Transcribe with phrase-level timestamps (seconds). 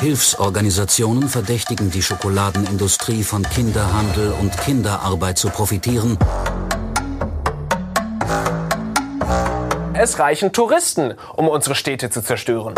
[0.00, 6.16] Hilfsorganisationen verdächtigen die Schokoladenindustrie von Kinderhandel und Kinderarbeit zu profitieren.
[9.94, 12.74] Es reichen Touristen, um unsere Städte zu zerstören.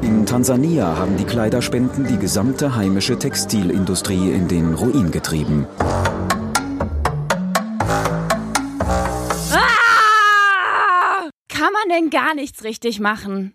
[0.00, 5.66] In Tansania haben die Kleiderspenden die gesamte heimische Textilindustrie in den Ruin getrieben.
[11.94, 13.52] Denn gar nichts richtig machen?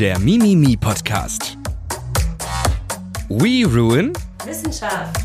[0.00, 1.56] Der Mimimi Podcast.
[3.28, 4.12] We Ruin
[4.44, 5.20] Wissenschaft.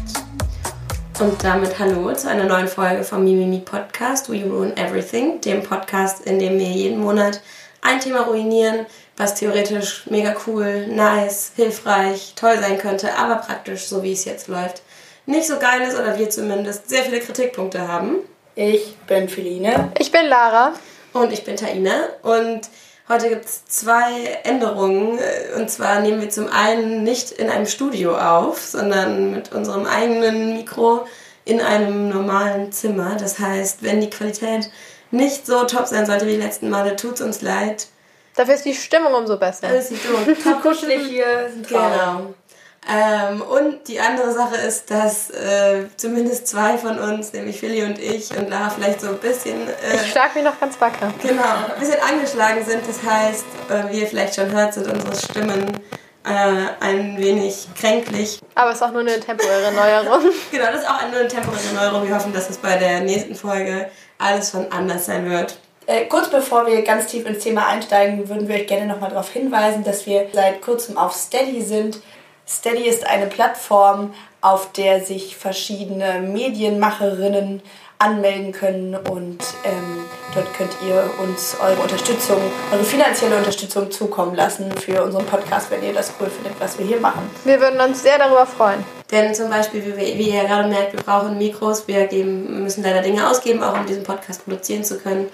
[1.20, 6.28] Und damit hallo zu einer neuen Folge vom Mimimi Podcast We Ruin Everything, dem Podcast,
[6.28, 7.42] in dem wir jeden Monat
[7.82, 8.86] ein Thema ruinieren,
[9.18, 14.48] was theoretisch mega cool, nice, hilfreich, toll sein könnte, aber praktisch, so wie es jetzt
[14.48, 14.84] läuft,
[15.26, 18.18] nicht so geil ist oder wir zumindest sehr viele Kritikpunkte haben.
[18.54, 19.92] Ich bin Feline.
[19.98, 20.74] Ich bin Lara.
[21.14, 22.10] Und ich bin Taina.
[22.24, 22.62] Und
[23.08, 25.20] heute gibt es zwei Änderungen.
[25.58, 30.58] Und zwar nehmen wir zum einen nicht in einem Studio auf, sondern mit unserem eigenen
[30.58, 31.06] Mikro
[31.46, 33.16] in einem normalen Zimmer.
[33.20, 34.70] Das heißt, wenn die Qualität
[35.12, 37.88] nicht so top sein sollte wie die letzten Male, tut es uns leid.
[38.36, 39.62] Dafür ist die Stimmung umso besser.
[39.62, 40.62] Dafür ist die Stimmung top.
[40.64, 41.52] Kuschelig hier.
[41.68, 42.34] Genau.
[42.92, 47.98] Ähm, und die andere Sache ist, dass äh, zumindest zwei von uns, nämlich Philly und
[47.98, 49.68] ich und Lara, vielleicht so ein bisschen.
[49.68, 51.14] Äh, ich schlag mich noch ganz wacker.
[51.22, 52.82] Genau, ein bisschen angeschlagen sind.
[52.88, 55.80] Das heißt, äh, wie ihr vielleicht schon hört, sind unsere Stimmen
[56.26, 56.30] äh,
[56.82, 58.40] ein wenig kränklich.
[58.56, 60.32] Aber es ist auch nur eine temporäre Neuerung.
[60.52, 62.08] genau, das ist auch nur eine temporäre Neuerung.
[62.08, 65.58] Wir hoffen, dass es bei der nächsten Folge alles schon anders sein wird.
[65.86, 69.30] Äh, kurz bevor wir ganz tief ins Thema einsteigen, würden wir euch gerne nochmal darauf
[69.32, 72.00] hinweisen, dass wir seit kurzem auf Steady sind.
[72.48, 77.62] Steady ist eine Plattform, auf der sich verschiedene Medienmacherinnen
[78.00, 80.06] anmelden können und ähm,
[80.36, 82.38] dort könnt ihr uns eure Unterstützung,
[82.74, 86.86] eure finanzielle Unterstützung zukommen lassen für unseren Podcast, wenn ihr das cool findet, was wir
[86.86, 87.30] hier machen.
[87.46, 88.84] Wir würden uns sehr darüber freuen.
[89.10, 92.64] Denn zum Beispiel, wie, wir, wie ihr ja gerade merkt, wir brauchen Mikros, wir geben,
[92.64, 95.30] müssen leider Dinge ausgeben, auch um diesen Podcast produzieren zu können.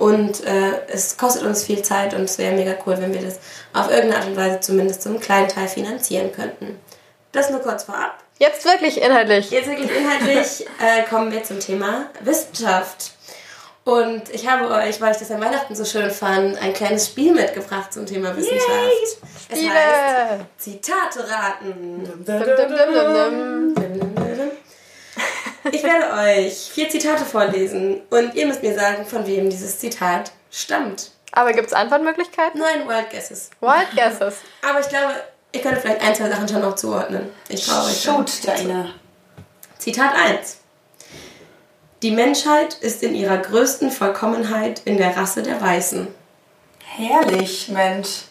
[0.00, 3.38] Und äh, es kostet uns viel Zeit und es wäre mega cool, wenn wir das
[3.74, 6.80] auf irgendeine Art und Weise zumindest zum kleinen Teil finanzieren könnten.
[7.32, 8.14] Das nur kurz vorab.
[8.38, 9.50] Jetzt wirklich inhaltlich.
[9.50, 13.10] Jetzt wirklich inhaltlich äh, kommen wir zum Thema Wissenschaft.
[13.84, 17.34] Und ich habe euch, weil ich das an Weihnachten so schön fand, ein kleines Spiel
[17.34, 18.70] mitgebracht zum Thema Wissenschaft.
[19.50, 19.70] Yay, Spiele.
[19.74, 22.24] Es heißt Zitate raten.
[22.24, 24.09] Dum, dum, dum,
[25.74, 30.32] ich werde euch vier Zitate vorlesen und ihr müsst mir sagen, von wem dieses Zitat
[30.50, 31.10] stammt.
[31.32, 32.60] Aber gibt es Antwortmöglichkeiten?
[32.60, 33.50] Nein, Wild Guesses.
[33.60, 34.36] Wild Guesses.
[34.68, 35.14] Aber ich glaube,
[35.52, 37.30] ihr könnt vielleicht ein, zwei Sachen schon noch zuordnen.
[37.48, 38.02] Ich traue euch.
[38.02, 38.46] Shoot, schon.
[38.46, 38.94] Deine.
[39.78, 40.58] Zitat 1.
[42.02, 46.08] Die Menschheit ist in ihrer größten Vollkommenheit in der Rasse der Weißen.
[46.84, 48.22] Herrlich, Mensch.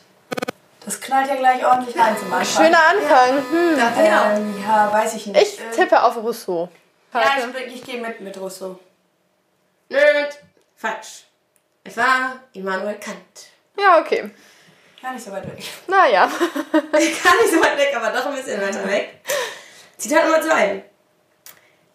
[0.83, 2.65] Das knallt ja gleich ordentlich rein zum Anfang.
[2.65, 3.37] Schöner Anfang.
[3.51, 3.77] Hm.
[3.77, 4.33] Ja.
[4.33, 5.41] Ähm, ja, weiß ich nicht.
[5.41, 6.69] Ich tippe auf Rousseau.
[7.13, 8.79] Ja, ich, ich gehe mit mit Rousseau.
[9.89, 10.39] Nerd.
[10.75, 11.25] Falsch.
[11.83, 13.17] Es war Immanuel Kant.
[13.77, 14.29] Ja, okay.
[15.01, 15.63] Gar nicht so weit weg.
[15.87, 16.29] Naja.
[16.71, 19.21] Gar nicht so weit weg, aber doch ein bisschen weiter weg.
[19.97, 20.83] Zitat Nummer 2.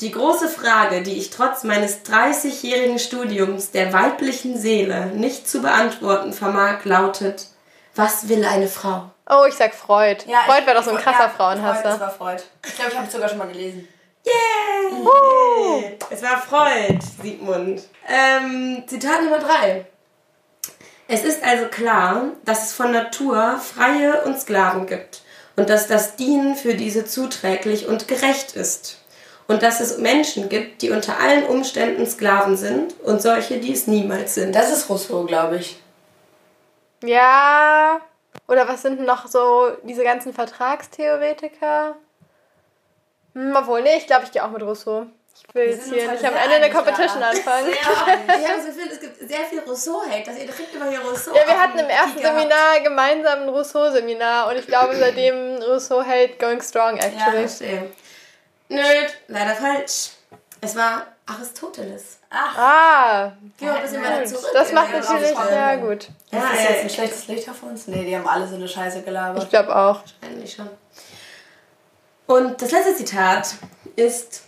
[0.00, 6.32] Die große Frage, die ich trotz meines 30-jährigen Studiums der weiblichen Seele nicht zu beantworten
[6.32, 7.46] vermag, lautet,
[7.94, 9.10] was will eine Frau?
[9.30, 10.24] Oh, ich sag Freud.
[10.26, 11.82] Ja, Freud wäre doch so ein krasser ja, Freud, Frauenhasser.
[11.84, 12.42] Das war Freud.
[12.66, 13.88] Ich glaube, ich habe es sogar schon mal gelesen.
[14.24, 15.98] Yay!
[16.10, 17.82] Es war Freud, Siegmund.
[18.08, 19.86] Ähm, Zitat Nummer 3.
[21.06, 25.22] Es ist also klar, dass es von Natur Freie und Sklaven gibt
[25.56, 29.00] und dass das Dienen für diese zuträglich und gerecht ist.
[29.46, 33.86] Und dass es Menschen gibt, die unter allen Umständen Sklaven sind und solche, die es
[33.86, 34.54] niemals sind.
[34.54, 35.82] Das ist Rousseau, glaube ich.
[37.04, 38.00] Ja.
[38.48, 41.96] Oder was sind denn noch so diese ganzen Vertragstheoretiker?
[43.34, 45.06] Hm, obwohl, nee, ich glaube, ich gehe auch mit Rousseau.
[45.36, 47.32] Ich will jetzt hier nicht am sehr Ende eine einig, Competition Lara.
[47.32, 47.68] anfangen.
[47.72, 51.34] ich habe das Gefühl, es gibt sehr viel Rousseau-Hate, dass ihr direkt über hier Rousseau
[51.34, 52.38] Ja, wir hatten im ersten gehabt.
[52.38, 57.48] Seminar gemeinsam ein Rousseau-Seminar und ich glaube seitdem Rousseau hält going strong actually.
[57.48, 57.90] Verstehe.
[58.68, 60.10] Nerd, leider falsch.
[60.60, 62.18] Es war Aristoteles.
[62.30, 64.50] ah, Geh mal ein bisschen weiter zurück.
[64.54, 66.08] das macht der natürlich, ja gut.
[66.30, 67.86] Ja, ist jetzt ein schlechtes Licht auf uns?
[67.88, 69.42] Nee, die haben alle so eine Scheiße gelabert.
[69.42, 70.00] Ich glaube auch.
[70.20, 70.68] Wahrscheinlich schon.
[72.26, 73.54] Und das letzte Zitat
[73.96, 74.42] ist: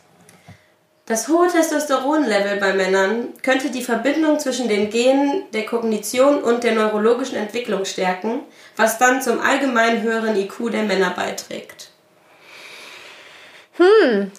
[1.06, 6.74] Das hohe Testosteronlevel bei Männern könnte die Verbindung zwischen den Genen, der Kognition und der
[6.74, 8.40] neurologischen Entwicklung stärken,
[8.76, 11.90] was dann zum allgemein höheren IQ der Männer beiträgt.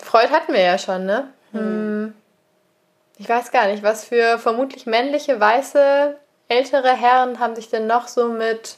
[0.03, 1.31] Freud hatten wir ja schon, ne?
[1.51, 2.13] Hm.
[3.19, 6.17] Ich weiß gar nicht, was für vermutlich männliche, weiße
[6.47, 8.77] ältere Herren haben sich denn noch so mit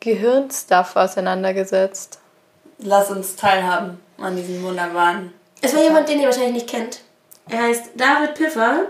[0.00, 2.20] Gehirnstuff auseinandergesetzt?
[2.82, 5.32] Lass uns teilhaben an diesem wunderbaren.
[5.60, 7.00] Es war jemand, den ihr wahrscheinlich nicht kennt.
[7.48, 8.86] Er heißt David Piffer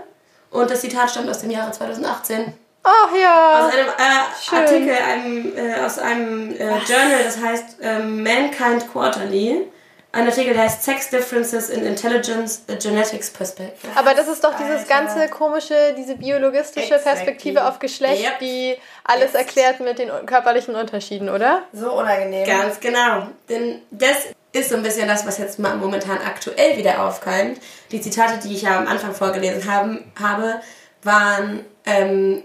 [0.51, 2.53] und das Zitat stammt aus dem Jahre 2018.
[2.83, 3.67] Ach ja.
[3.67, 4.55] Aus einem äh.
[4.55, 9.67] Artikel einem, äh, aus einem äh, Journal, das heißt ähm, Mankind Quarterly.
[10.13, 13.87] Ein Artikel, der heißt Sex Differences in Intelligence, a Genetics Perspective.
[13.95, 14.87] Aber das ist doch dieses Alter.
[14.89, 17.11] ganze komische, diese biologistische Exactly.
[17.13, 18.39] Perspektive auf Geschlecht, Yep.
[18.39, 18.75] die
[19.05, 19.35] alles Yes.
[19.35, 21.61] erklärt mit den körperlichen Unterschieden, oder?
[21.71, 22.45] So unangenehm.
[22.45, 23.27] Ganz genau.
[23.47, 24.17] Denn das
[24.51, 27.61] ist so ein bisschen das, was jetzt mal momentan aktuell wieder aufkeimt.
[27.91, 30.59] Die Zitate, die ich ja am Anfang vorgelesen haben, habe,
[31.03, 32.43] waren ähm,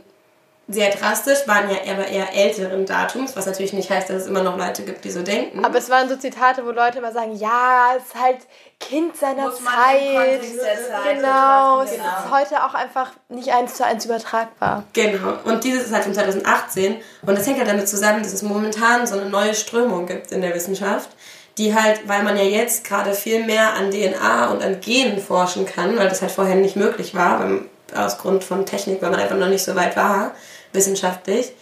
[0.68, 4.42] sehr drastisch, waren ja aber eher älteren Datums, was natürlich nicht heißt, dass es immer
[4.42, 5.64] noch Leute gibt, die so denken.
[5.64, 8.38] Aber es waren so Zitate, wo Leute immer sagen, ja, es ist halt
[8.80, 10.42] Kind seiner Muss Zeit.
[10.42, 12.24] Zeit Genau, es betrachten, genau.
[12.24, 14.82] ist heute auch einfach nicht eins zu eins übertragbar.
[14.92, 15.34] Genau.
[15.44, 16.96] Und dieses ist halt von 2018.
[17.24, 20.40] Und das hängt halt damit zusammen, dass es momentan so eine neue Strömung gibt in
[20.40, 21.10] der Wissenschaft,
[21.58, 25.64] die halt, weil man ja jetzt gerade viel mehr an DNA und an Genen forschen
[25.64, 27.60] kann, weil das halt vorher nicht möglich war, weil,
[27.94, 30.32] aus Grund von Technik, weil man einfach noch nicht so weit war,
[30.72, 31.52] wissenschaftlich,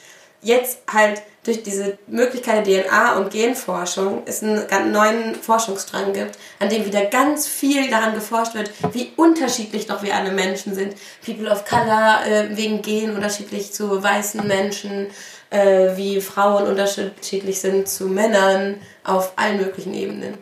[0.43, 6.39] jetzt halt durch diese Möglichkeit der DNA- und Genforschung es einen ganz neuen Forschungsstrang gibt,
[6.59, 10.95] an dem wieder ganz viel daran geforscht wird, wie unterschiedlich doch wir alle Menschen sind.
[11.25, 15.09] People of Color äh, wegen Gen unterschiedlich zu weißen Menschen,
[15.51, 20.39] äh, wie Frauen unterschiedlich sind zu Männern auf allen möglichen Ebenen.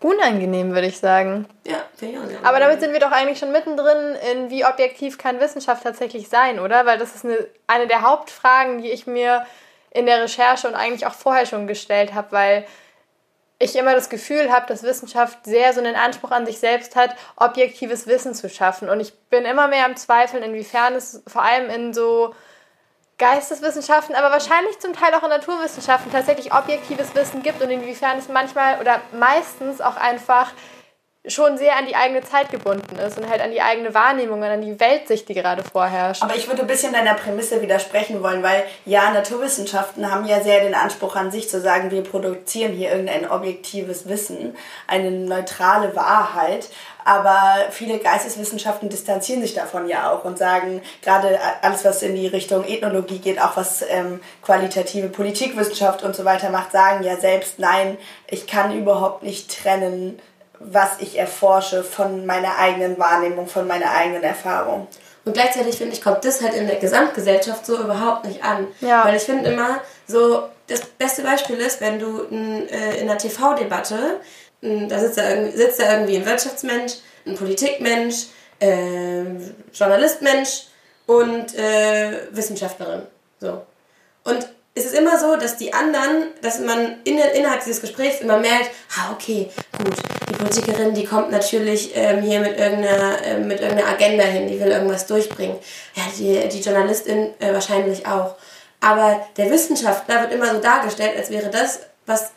[0.00, 1.46] Unangenehm, würde ich sagen.
[1.66, 4.64] Ja, finde ich auch sehr Aber damit sind wir doch eigentlich schon mittendrin in, wie
[4.64, 6.86] objektiv kann Wissenschaft tatsächlich sein, oder?
[6.86, 9.44] Weil das ist eine, eine der Hauptfragen, die ich mir
[9.90, 12.66] in der Recherche und eigentlich auch vorher schon gestellt habe, weil
[13.58, 17.14] ich immer das Gefühl habe, dass Wissenschaft sehr so einen Anspruch an sich selbst hat,
[17.36, 18.88] objektives Wissen zu schaffen.
[18.88, 22.34] Und ich bin immer mehr am Zweifeln, inwiefern es vor allem in so
[23.20, 28.28] Geisteswissenschaften, aber wahrscheinlich zum Teil auch in Naturwissenschaften tatsächlich objektives Wissen gibt und inwiefern es
[28.28, 30.52] manchmal oder meistens auch einfach
[31.26, 34.46] schon sehr an die eigene Zeit gebunden ist und halt an die eigene Wahrnehmung und
[34.46, 36.22] an die Weltsicht, die gerade vorherrscht.
[36.22, 40.60] Aber ich würde ein bisschen deiner Prämisse widersprechen wollen, weil ja, Naturwissenschaften haben ja sehr
[40.60, 44.56] den Anspruch an sich zu sagen, wir produzieren hier irgendein objektives Wissen,
[44.86, 46.68] eine neutrale Wahrheit.
[47.04, 52.26] Aber viele Geisteswissenschaften distanzieren sich davon ja auch und sagen, gerade alles, was in die
[52.28, 57.58] Richtung Ethnologie geht, auch was ähm, qualitative Politikwissenschaft und so weiter macht, sagen ja selbst,
[57.58, 60.20] nein, ich kann überhaupt nicht trennen,
[60.60, 64.86] was ich erforsche von meiner eigenen Wahrnehmung, von meiner eigenen Erfahrung.
[65.24, 68.68] Und gleichzeitig finde ich, kommt das halt in der Gesamtgesellschaft so überhaupt nicht an.
[68.80, 69.04] Ja.
[69.04, 73.18] Weil ich finde immer, so, das beste Beispiel ist, wenn du n, äh, in einer
[73.18, 74.20] TV-Debatte,
[74.62, 76.94] da sitzt da, irgendwie, sitzt da irgendwie ein Wirtschaftsmensch,
[77.26, 78.26] ein Politikmensch,
[78.60, 79.24] äh,
[79.72, 80.66] Journalistmensch
[81.06, 83.02] und äh, Wissenschaftlerin.
[83.40, 83.62] So.
[84.24, 88.38] Und es ist immer so, dass die anderen, dass man in, innerhalb dieses Gesprächs immer
[88.38, 89.94] merkt, ah, okay, gut,
[90.28, 94.60] die Politikerin, die kommt natürlich ähm, hier mit irgendeiner, äh, mit irgendeiner Agenda hin, die
[94.60, 95.56] will irgendwas durchbringen.
[95.94, 98.36] Ja, die, die Journalistin äh, wahrscheinlich auch.
[98.80, 102.30] Aber der Wissenschaftler wird immer so dargestellt, als wäre das, was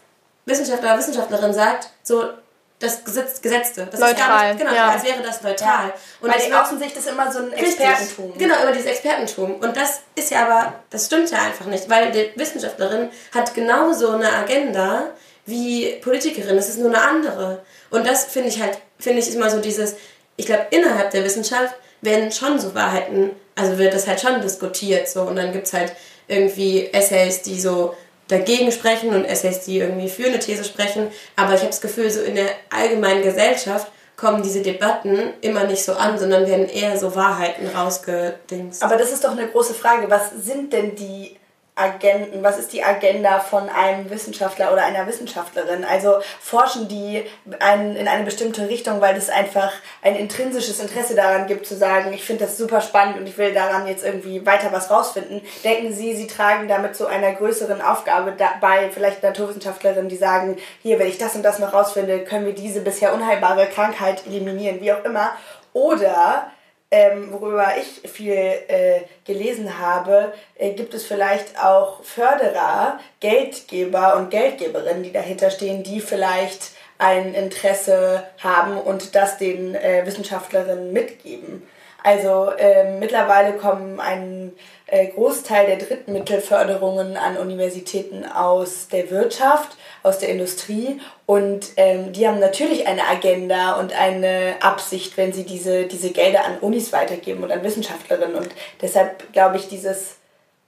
[0.46, 2.24] Wissenschaftler oder Wissenschaftlerin sagt, so
[2.84, 3.86] das Gesetz, Gesetzte.
[3.86, 4.90] Das Ist Neutral, gar nicht, genau, ja.
[4.90, 5.94] als wäre das neutral.
[6.22, 7.80] Und Weil die Außensicht ist immer so ein Richtig.
[7.80, 8.38] Expertentum.
[8.38, 9.56] Genau, über dieses Expertentum.
[9.56, 14.12] Und das ist ja aber, das stimmt ja einfach nicht, weil die Wissenschaftlerin hat genauso
[14.12, 15.12] eine Agenda
[15.46, 16.56] wie Politikerin.
[16.56, 17.64] Das ist nur eine andere.
[17.90, 19.96] Und das finde ich halt, finde ich immer so dieses,
[20.36, 25.08] ich glaube, innerhalb der Wissenschaft werden schon so Wahrheiten, also wird das halt schon diskutiert
[25.08, 25.22] so.
[25.22, 25.94] Und dann gibt es halt
[26.28, 27.96] irgendwie Essays, die so
[28.34, 31.08] dagegen sprechen und Essays, die irgendwie für eine These sprechen.
[31.36, 35.84] Aber ich habe das Gefühl, so in der allgemeinen Gesellschaft kommen diese Debatten immer nicht
[35.84, 38.84] so an, sondern werden eher so Wahrheiten rausgedingst.
[38.84, 40.10] Aber das ist doch eine große Frage.
[40.10, 41.38] Was sind denn die
[41.76, 42.44] Agenten?
[42.44, 45.84] Was ist die Agenda von einem Wissenschaftler oder einer Wissenschaftlerin?
[45.84, 47.26] Also forschen die
[47.60, 49.72] ein, in eine bestimmte Richtung, weil es einfach
[50.04, 53.54] ein intrinsisches Interesse daran gibt, zu sagen, ich finde das super spannend und ich will
[53.54, 55.42] daran jetzt irgendwie weiter was rausfinden.
[55.64, 61.00] Denken Sie, Sie tragen damit zu einer größeren Aufgabe bei, vielleicht Naturwissenschaftlerinnen, die sagen, hier,
[61.00, 64.94] wenn ich das und das noch rausfinde, können wir diese bisher unheilbare Krankheit eliminieren, wie
[64.94, 65.32] auch immer.
[65.74, 66.52] Oder
[66.94, 74.30] ähm, worüber ich viel äh, gelesen habe, äh, gibt es vielleicht auch Förderer, Geldgeber und
[74.30, 81.68] Geldgeberinnen, die dahinter stehen, die vielleicht ein Interesse haben und das den äh, Wissenschaftlerinnen mitgeben.
[82.04, 84.52] Also ähm, mittlerweile kommen ein
[84.86, 92.28] äh, Großteil der Drittmittelförderungen an Universitäten aus der Wirtschaft, aus der Industrie und ähm, die
[92.28, 97.44] haben natürlich eine Agenda und eine Absicht, wenn sie diese, diese Gelder an Unis weitergeben
[97.44, 98.50] und an Wissenschaftlerinnen und
[98.82, 100.18] deshalb glaube ich, dieses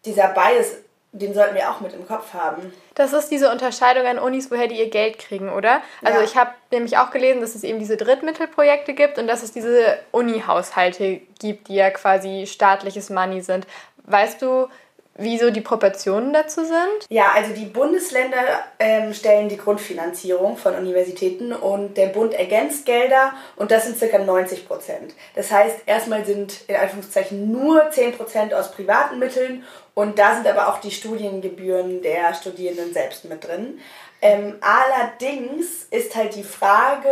[0.05, 0.77] dieser Bias,
[1.11, 2.73] den sollten wir auch mit im Kopf haben.
[2.93, 5.81] Das ist diese Unterscheidung an Unis, woher die ihr Geld kriegen, oder?
[6.03, 6.25] Also Ja.
[6.25, 9.97] ich habe nämlich auch gelesen, dass es eben diese Drittmittelprojekte gibt und dass es diese
[10.11, 13.65] Uni-Haushalte gibt, die ja quasi staatliches Money sind.
[14.03, 14.67] Weißt du,
[15.15, 17.07] wieso die Proportionen dazu sind?
[17.09, 18.37] Ja, also die Bundesländer
[18.79, 24.17] ähm, stellen die Grundfinanzierung von Universitäten und der Bund ergänzt Gelder und das sind circa
[24.17, 25.13] 90 Prozent.
[25.35, 30.47] Das heißt, erstmal sind in Anführungszeichen nur 10 Prozent aus privaten Mitteln und da sind
[30.47, 33.79] aber auch die Studiengebühren der Studierenden selbst mit drin.
[34.21, 37.09] Ähm, allerdings ist halt die Frage,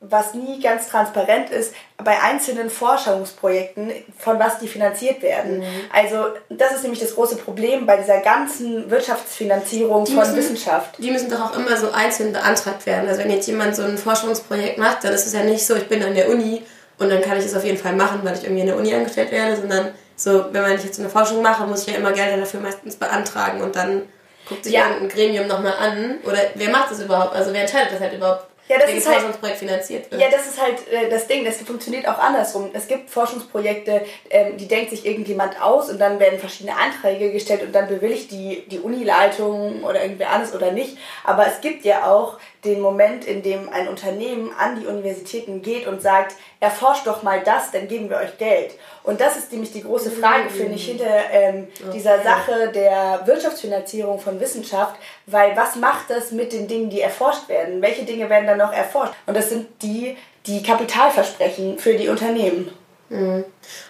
[0.00, 1.72] was nie ganz transparent ist,
[2.04, 5.62] bei einzelnen Forschungsprojekten, von was die finanziert werden.
[5.92, 10.96] Also das ist nämlich das große Problem bei dieser ganzen Wirtschaftsfinanzierung Die von müssen- Wissenschaft.
[10.98, 13.08] Die müssen doch auch immer so einzeln beantragt werden.
[13.08, 15.88] Also wenn jetzt jemand so ein Forschungsprojekt macht, dann ist es ja nicht so, ich
[15.88, 16.62] bin an der Uni
[16.98, 18.94] und dann kann ich es auf jeden Fall machen, weil ich irgendwie an der Uni
[18.94, 22.38] angestellt werde, sondern so, wenn man jetzt eine Forschung mache, muss ich ja immer Gelder
[22.38, 24.02] dafür meistens beantragen und dann
[24.48, 24.86] guckt sich Ja.
[24.88, 26.18] irgendein Gremium nochmal an.
[26.24, 27.34] Oder wer macht das überhaupt?
[27.34, 28.46] Also wer entscheidet das halt überhaupt?
[28.68, 30.20] Ja, das ist halt- Forschungsprojekt finanziert wird?
[30.20, 32.70] Ja, das ist halt äh, das Ding, das funktioniert auch andersrum.
[32.72, 37.62] Es gibt Forschungsprojekte, ähm, die denkt sich irgendjemand aus und dann werden verschiedene Anträge gestellt
[37.62, 40.98] und dann bewilligt die, die Unileitung oder irgendwer anderes oder nicht.
[41.24, 45.86] Aber es gibt ja auch den Moment, in dem ein Unternehmen an die Universitäten geht
[45.86, 48.74] und sagt, erforscht doch mal das, dann geben wir euch Geld.
[49.02, 54.18] Und das ist nämlich die große Frage, finde ich, hinter ähm, dieser Sache der Wirtschaftsfinanzierung
[54.18, 54.96] von Wissenschaft,
[55.26, 57.80] weil was macht das mit den Dingen, die erforscht werden?
[57.80, 59.14] Welche Dinge werden dann noch erforscht?
[59.26, 62.70] Und das sind die, die Kapital versprechen für die Unternehmen.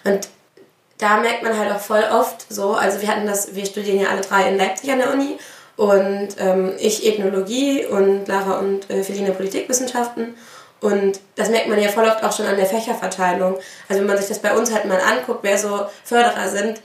[0.05, 0.29] Und
[0.97, 4.09] da merkt man halt auch voll oft so, also wir hatten das, wir studieren ja
[4.09, 5.37] alle drei in Leipzig an der Uni
[5.77, 10.35] und ähm, ich Ethnologie und Lara und äh, Feline Politikwissenschaften.
[10.81, 13.57] Und das merkt man ja voll oft auch schon an der Fächerverteilung.
[13.87, 16.81] Also wenn man sich das bei uns halt mal anguckt, wer so Förderer sind,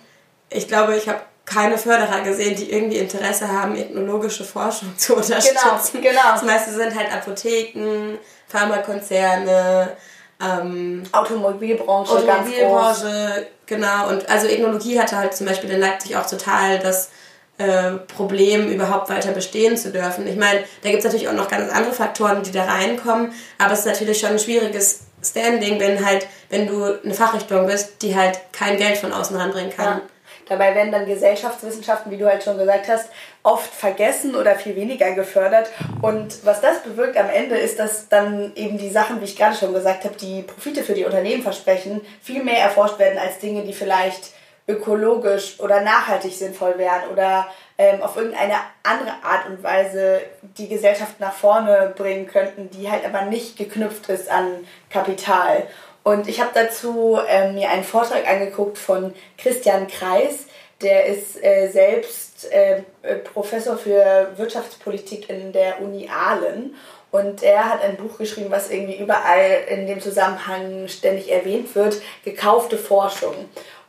[0.50, 6.02] ich glaube, ich habe keine Förderer gesehen, die irgendwie Interesse haben, ethnologische Forschung zu unterstützen.
[6.02, 6.32] genau.
[6.32, 8.18] Das meiste sind halt Apotheken,
[8.48, 9.96] Pharmakonzerne,
[10.42, 12.58] ähm, Automobilbranche, ganz groß.
[12.58, 14.08] Automobilbranche, genau.
[14.08, 17.10] Und also Ethnologie hatte halt zum Beispiel in Leipzig auch total das
[17.58, 20.26] äh, Problem, überhaupt weiter bestehen zu dürfen.
[20.26, 23.72] Ich meine, da gibt es natürlich auch noch ganz andere Faktoren, die da reinkommen, aber
[23.72, 28.16] es ist natürlich schon ein schwieriges Standing, wenn halt, wenn du eine Fachrichtung bist, die
[28.16, 29.98] halt kein Geld von außen ranbringen kann.
[29.98, 30.02] Ja.
[30.48, 33.08] Dabei werden dann Gesellschaftswissenschaften, wie du halt schon gesagt hast,
[33.42, 35.70] oft vergessen oder viel weniger gefördert.
[36.02, 39.56] Und was das bewirkt am Ende ist, dass dann eben die Sachen, wie ich gerade
[39.56, 43.62] schon gesagt habe, die Profite für die Unternehmen versprechen, viel mehr erforscht werden als Dinge,
[43.62, 44.32] die vielleicht
[44.68, 50.20] ökologisch oder nachhaltig sinnvoll wären oder ähm, auf irgendeine andere Art und Weise
[50.56, 55.66] die Gesellschaft nach vorne bringen könnten, die halt aber nicht geknüpft ist an Kapital.
[56.04, 60.46] Und ich habe dazu ähm, mir einen Vortrag angeguckt von Christian Kreis,
[60.80, 66.74] der ist äh, selbst äh, äh, Professor für Wirtschaftspolitik in der Uni Aalen.
[67.12, 72.00] Und er hat ein Buch geschrieben, was irgendwie überall in dem Zusammenhang ständig erwähnt wird,
[72.24, 73.34] gekaufte Forschung.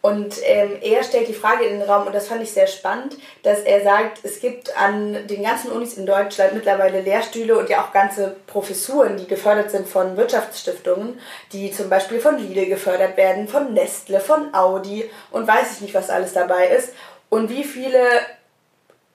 [0.05, 3.15] Und ähm, er stellt die Frage in den Raum, und das fand ich sehr spannend,
[3.41, 7.81] dass er sagt, es gibt an den ganzen Unis in Deutschland mittlerweile Lehrstühle und ja
[7.81, 11.22] auch ganze Professuren, die gefördert sind von Wirtschaftsstiftungen,
[11.53, 15.93] die zum Beispiel von Lidl gefördert werden, von Nestle, von Audi und weiß ich nicht,
[15.93, 16.89] was alles dabei ist.
[17.29, 18.03] Und wie viele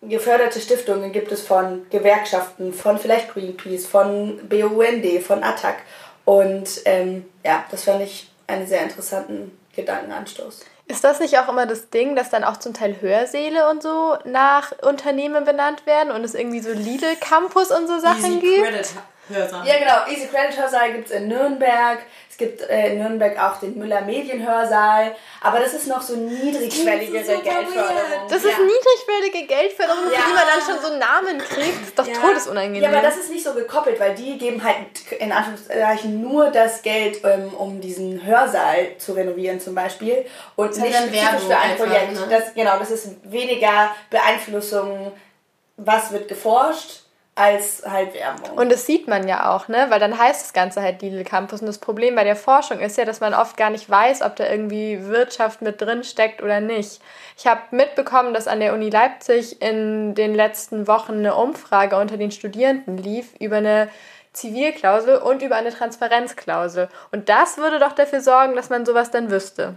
[0.00, 5.76] geförderte Stiftungen gibt es von Gewerkschaften, von vielleicht Greenpeace, von BUND, von ATTAC.
[6.24, 10.60] Und ähm, ja, das fand ich einen sehr interessanten Gedankenanstoß.
[10.88, 14.16] Ist das nicht auch immer das Ding, dass dann auch zum Teil Hörsäle und so
[14.24, 18.64] nach Unternehmen benannt werden und es irgendwie so Lidl Campus und so Sachen Easy gibt?
[18.64, 18.88] Credit
[19.28, 19.66] Hörsaal.
[19.66, 20.06] Ja, genau.
[20.10, 21.98] Easy Credit Hörsaal gibt es in Nürnberg.
[22.30, 25.14] Es gibt äh, in Nürnberg auch den Müller Medienhörsaal.
[25.40, 28.28] Aber das ist noch so niedrigschwelligere Das Geldförderung.
[28.28, 30.18] Das ist niedrigschwellige Geldförderung, Ja.
[30.20, 31.80] für die man dann schon so einen Namen kriegt.
[31.80, 32.14] Das ist doch Ja.
[32.20, 32.82] todesunangenehm.
[32.82, 34.76] Ja, aber das ist nicht so gekoppelt, weil die geben halt
[35.18, 40.24] in Anführungszeichen nur das Geld, ähm, um diesen Hörsaal zu renovieren zum Beispiel
[40.56, 42.12] und ist nicht dann spezifisch für ein einfach, Projekt.
[42.12, 42.26] ne?
[42.30, 45.12] Das, genau, das ist weniger Beeinflussung,
[45.76, 47.02] was wird geforscht,
[47.38, 48.58] als halt Werbung.
[48.58, 49.86] Und das sieht man ja auch, ne?
[49.90, 51.60] Weil dann heißt das Ganze halt Lidl Campus.
[51.60, 54.34] Und das Problem bei der Forschung ist ja, dass man oft gar nicht weiß, ob
[54.36, 57.00] da irgendwie Wirtschaft mit drin steckt oder nicht.
[57.36, 62.16] Ich habe mitbekommen, dass an der Uni Leipzig in den letzten Wochen eine Umfrage unter
[62.16, 63.88] den Studierenden lief über eine
[64.32, 66.88] Zivilklausel und über eine Transparenzklausel.
[67.12, 69.74] Und das würde doch dafür sorgen, dass man sowas dann wüsste.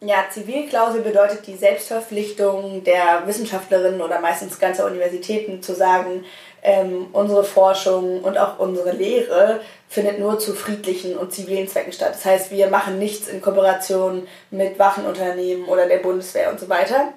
[0.00, 6.24] Ja, Zivilklausel bedeutet die Selbstverpflichtung der Wissenschaftlerinnen oder meistens ganzer Universitäten zu sagen,
[6.62, 12.14] ähm, unsere Forschung und auch unsere Lehre findet nur zu friedlichen und zivilen Zwecken statt.
[12.14, 17.12] Das heißt, wir machen nichts in Kooperation mit Waffenunternehmen oder der Bundeswehr und so weiter.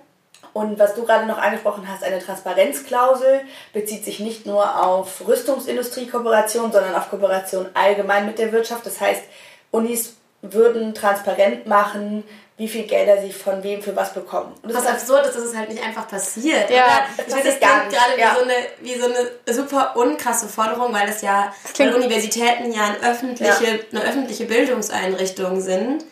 [0.54, 3.42] Und was du gerade noch angesprochen hast, eine Transparenzklausel
[3.74, 8.86] bezieht sich nicht nur auf Rüstungsindustrie-Kooperation, sondern auf Kooperation allgemein mit der Wirtschaft.
[8.86, 9.24] Das heißt,
[9.72, 12.24] Unis würden transparent machen,
[12.58, 14.54] wie viel Gelder sie von wem für was bekommen.
[14.62, 16.70] Und das was ist absurd ist, dass es halt nicht einfach passiert.
[16.70, 17.26] Ja, oder?
[17.28, 18.32] Ich finde, das klingt gerade ja.
[18.32, 22.86] wie, so eine, wie so eine super unkrasse Forderung, weil das ja, weil Universitäten ja
[22.86, 23.80] eine öffentliche, ja.
[23.92, 26.06] eine öffentliche Bildungseinrichtung sind.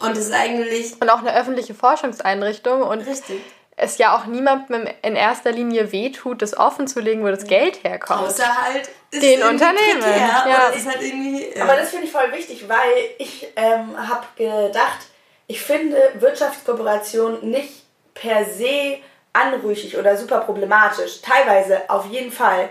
[0.00, 0.92] Und es ist eigentlich.
[1.00, 2.82] Und auch eine öffentliche Forschungseinrichtung.
[2.82, 3.40] Und Richtig
[3.78, 7.84] es ja auch niemandem in erster Linie wehtut, das offen zu legen, wo das Geld
[7.84, 8.28] herkommt.
[8.28, 10.02] Außer halt den Unternehmen.
[10.48, 10.70] ja.
[10.72, 11.62] Das halt irgendwie, ja.
[11.62, 15.06] Aber das finde ich voll wichtig, weil ich ähm, habe gedacht,
[15.48, 17.72] ich finde Wirtschaftskooperation nicht
[18.14, 18.98] per se
[19.32, 21.22] anrüchig oder super problematisch.
[21.22, 22.68] Teilweise auf jeden Fall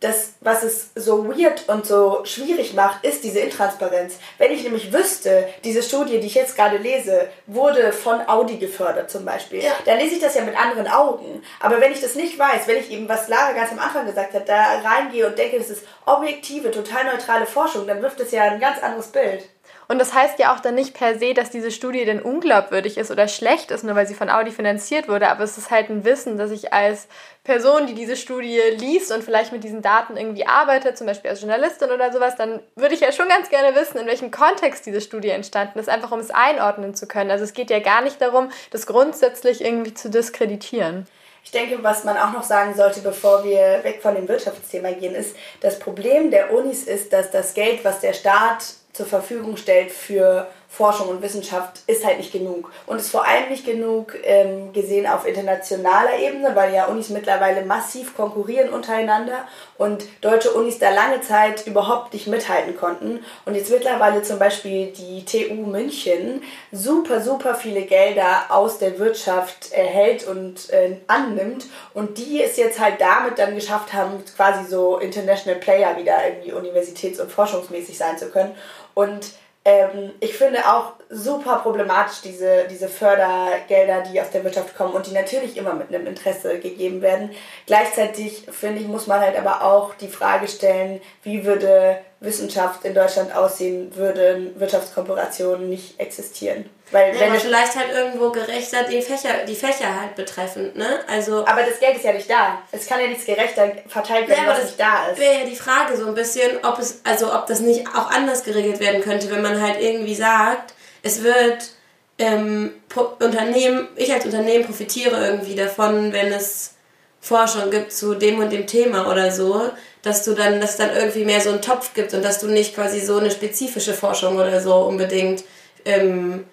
[0.00, 4.18] das, was es so weird und so schwierig macht, ist diese Intransparenz.
[4.36, 9.10] Wenn ich nämlich wüsste, diese Studie, die ich jetzt gerade lese, wurde von Audi gefördert
[9.10, 9.72] zum Beispiel, ja.
[9.86, 11.42] dann lese ich das ja mit anderen Augen.
[11.58, 14.34] Aber wenn ich das nicht weiß, wenn ich eben, was Lara ganz am Anfang gesagt
[14.34, 18.44] hat, da reingehe und denke, das ist objektive, total neutrale Forschung, dann wirft es ja
[18.44, 19.48] ein ganz anderes Bild.
[19.90, 23.10] Und das heißt ja auch dann nicht per se, dass diese Studie denn unglaubwürdig ist
[23.10, 25.30] oder schlecht ist, nur weil sie von Audi finanziert wurde.
[25.30, 27.08] Aber es ist halt ein Wissen, dass ich als
[27.42, 31.40] Person, die diese Studie liest und vielleicht mit diesen Daten irgendwie arbeitet, zum Beispiel als
[31.40, 35.00] Journalistin oder sowas, dann würde ich ja schon ganz gerne wissen, in welchem Kontext diese
[35.00, 37.30] Studie entstanden ist, einfach um es einordnen zu können.
[37.30, 41.06] Also es geht ja gar nicht darum, das grundsätzlich irgendwie zu diskreditieren.
[41.42, 45.14] Ich denke, was man auch noch sagen sollte, bevor wir weg von dem Wirtschaftsthema gehen,
[45.14, 48.64] ist, das Problem der Unis ist, dass das Geld, was der Staat
[48.98, 52.70] zur Verfügung stellt für Forschung und Wissenschaft, ist halt nicht genug.
[52.86, 57.64] Und ist vor allem nicht genug ähm, gesehen auf internationaler Ebene, weil ja Unis mittlerweile
[57.64, 63.24] massiv konkurrieren untereinander und deutsche Unis da lange Zeit überhaupt nicht mithalten konnten.
[63.46, 69.72] Und jetzt mittlerweile zum Beispiel die TU München super, super viele Gelder aus der Wirtschaft
[69.72, 74.98] erhält und äh, annimmt und die es jetzt halt damit dann geschafft haben, quasi so
[74.98, 78.54] International Player wieder irgendwie universitäts- und forschungsmäßig sein zu können.
[78.98, 79.30] Und
[79.64, 85.06] ähm, ich finde auch super problematisch diese, diese Fördergelder, die aus der Wirtschaft kommen und
[85.06, 87.30] die natürlich immer mit einem Interesse gegeben werden.
[87.66, 92.94] Gleichzeitig finde ich, muss man halt aber auch die Frage stellen, wie würde Wissenschaft in
[92.94, 96.68] Deutschland aussehen, würden Wirtschaftskooperationen nicht existieren.
[96.90, 101.00] Weil ja, wenn aber vielleicht halt irgendwo gerechter die Fächer, die Fächer halt betreffend, ne?
[101.06, 102.62] Also aber das Geld ist ja nicht da.
[102.72, 105.18] Es kann ja nichts gerechter verteilt werden, ja, was nicht da ist.
[105.18, 108.42] Wäre ja die Frage so ein bisschen, ob es, also ob das nicht auch anders
[108.42, 110.72] geregelt werden könnte, wenn man halt irgendwie sagt,
[111.02, 111.70] es wird
[112.18, 112.72] ähm,
[113.20, 116.74] Unternehmen, ich als Unternehmen profitiere irgendwie davon, wenn es
[117.20, 119.70] Forschung gibt zu dem und dem Thema oder so,
[120.02, 122.46] dass du dann, dass es dann irgendwie mehr so einen Topf gibt und dass du
[122.46, 125.44] nicht quasi so eine spezifische Forschung oder so unbedingt
[125.84, 126.44] ähm,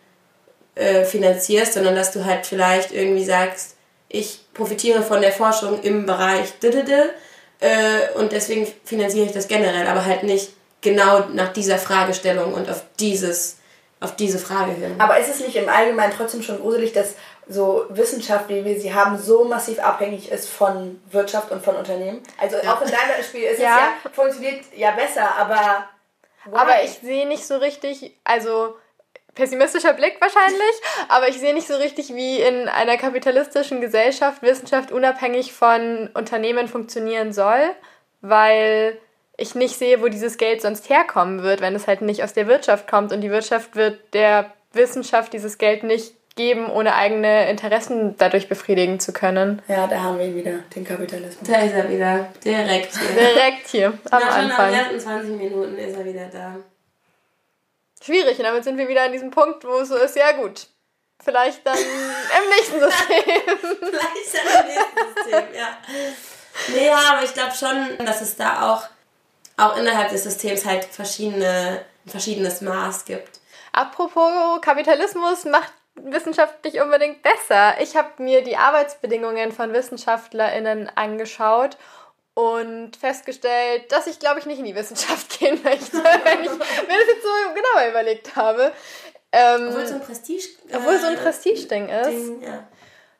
[0.75, 3.75] äh, finanzierst, sondern dass du halt vielleicht irgendwie sagst,
[4.09, 6.53] ich profitiere von der Forschung im Bereich
[7.59, 12.69] äh, und deswegen finanziere ich das generell, aber halt nicht genau nach dieser Fragestellung und
[12.69, 13.57] auf dieses
[14.01, 14.95] auf diese Frage hin.
[14.99, 17.15] Aber ist es nicht im Allgemeinen trotzdem schon gruselig, dass
[17.47, 22.21] so Wissenschaft, wie wir sie haben, so massiv abhängig ist von Wirtschaft und von Unternehmen?
[22.39, 22.73] Also ja.
[22.73, 23.93] auch in deinem Spiel ist ja.
[23.97, 25.87] es ja, funktioniert ja besser, aber.
[26.45, 26.57] Why?
[26.57, 28.75] Aber ich sehe nicht so richtig, also
[29.35, 34.91] pessimistischer Blick wahrscheinlich, aber ich sehe nicht so richtig, wie in einer kapitalistischen Gesellschaft Wissenschaft
[34.91, 37.61] unabhängig von Unternehmen funktionieren soll,
[38.21, 38.97] weil
[39.37, 42.47] ich nicht sehe, wo dieses Geld sonst herkommen wird, wenn es halt nicht aus der
[42.47, 43.11] Wirtschaft kommt.
[43.11, 48.99] Und die Wirtschaft wird der Wissenschaft dieses Geld nicht geben, ohne eigene Interessen dadurch befriedigen
[48.99, 49.61] zu können.
[49.67, 51.49] Ja, da haben wir ihn wieder, den Kapitalismus.
[51.49, 53.09] Da ist er wieder, direkt hier.
[53.09, 54.73] Direkt hier, am Na, Anfang.
[54.73, 56.55] Schon nach 20 Minuten ist er wieder da.
[58.05, 60.67] Schwierig, und damit sind wir wieder an diesem Punkt, wo es so ist, ja gut,
[61.23, 63.23] vielleicht dann im nächsten System.
[63.79, 65.77] vielleicht dann im nächsten System, ja.
[66.69, 68.83] Nee, ja, aber ich glaube schon, dass es da auch
[69.57, 73.39] auch innerhalb des Systems halt verschiedene, ein verschiedenes Maß gibt.
[73.71, 77.79] Apropos Kapitalismus macht Wissenschaft nicht unbedingt besser.
[77.81, 81.77] Ich habe mir die Arbeitsbedingungen von WissenschaftlerInnen angeschaut
[82.35, 86.57] und festgestellt, dass ich, glaube ich, nicht in die Wissenschaft gehen möchte, wenn ich mir
[86.57, 88.71] das jetzt so genauer überlegt habe.
[89.31, 92.07] Ähm, obwohl es so ein Prestige, äh, obwohl so ein Prestige-Ding ist.
[92.07, 92.67] Ding, ja.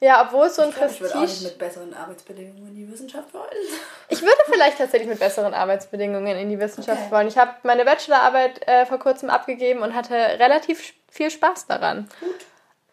[0.01, 1.05] Ja, obwohl es so ein ich Prestige...
[1.05, 3.47] Ich würde auch nicht mit besseren Arbeitsbedingungen in die Wissenschaft wollen.
[4.09, 7.11] Ich würde vielleicht tatsächlich mit besseren Arbeitsbedingungen in die Wissenschaft okay.
[7.11, 7.27] wollen.
[7.27, 12.07] Ich habe meine Bachelorarbeit äh, vor kurzem abgegeben und hatte relativ viel Spaß daran.
[12.19, 12.35] Gut.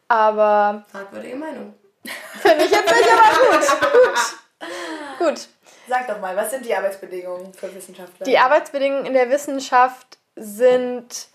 [0.08, 0.84] Aber...
[0.90, 1.74] Fragwürdige Meinung.
[2.40, 3.68] Finde ich jetzt nicht, aber gut.
[5.18, 5.28] gut.
[5.28, 5.48] Gut.
[5.88, 8.24] Sag doch mal, was sind die Arbeitsbedingungen für Wissenschaftler?
[8.24, 11.28] Die Arbeitsbedingungen in der Wissenschaft sind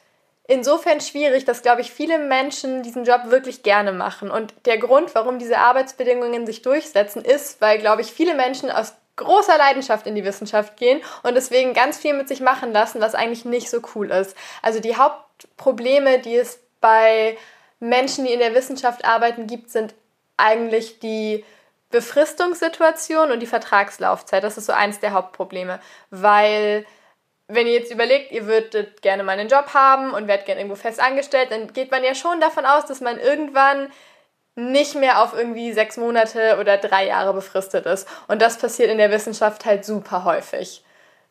[0.47, 4.31] insofern schwierig, dass, glaube ich, viele Menschen diesen Job wirklich gerne machen.
[4.31, 8.93] Und der Grund, warum diese Arbeitsbedingungen sich durchsetzen, ist, weil, glaube ich, viele Menschen aus
[9.17, 13.15] großer Leidenschaft in die Wissenschaft gehen und deswegen ganz viel mit sich machen lassen, was
[13.15, 14.37] eigentlich nicht so cool ist.
[14.61, 17.37] Also die Hauptprobleme, die es bei
[17.79, 19.95] Menschen, die in der Wissenschaft arbeiten, gibt, sind
[20.37, 21.43] eigentlich die
[21.89, 24.43] Befristungssituation und die Vertragslaufzeit.
[24.43, 26.85] Das ist so eins der Hauptprobleme, weil
[27.47, 30.75] wenn ihr jetzt überlegt, ihr würdet gerne mal einen Job haben und werdet gerne irgendwo
[30.75, 33.89] fest angestellt, dann geht man ja schon davon aus, dass man irgendwann
[34.55, 38.07] nicht mehr auf irgendwie sechs Monate oder drei Jahre befristet ist.
[38.27, 40.83] Und das passiert in der Wissenschaft halt super häufig.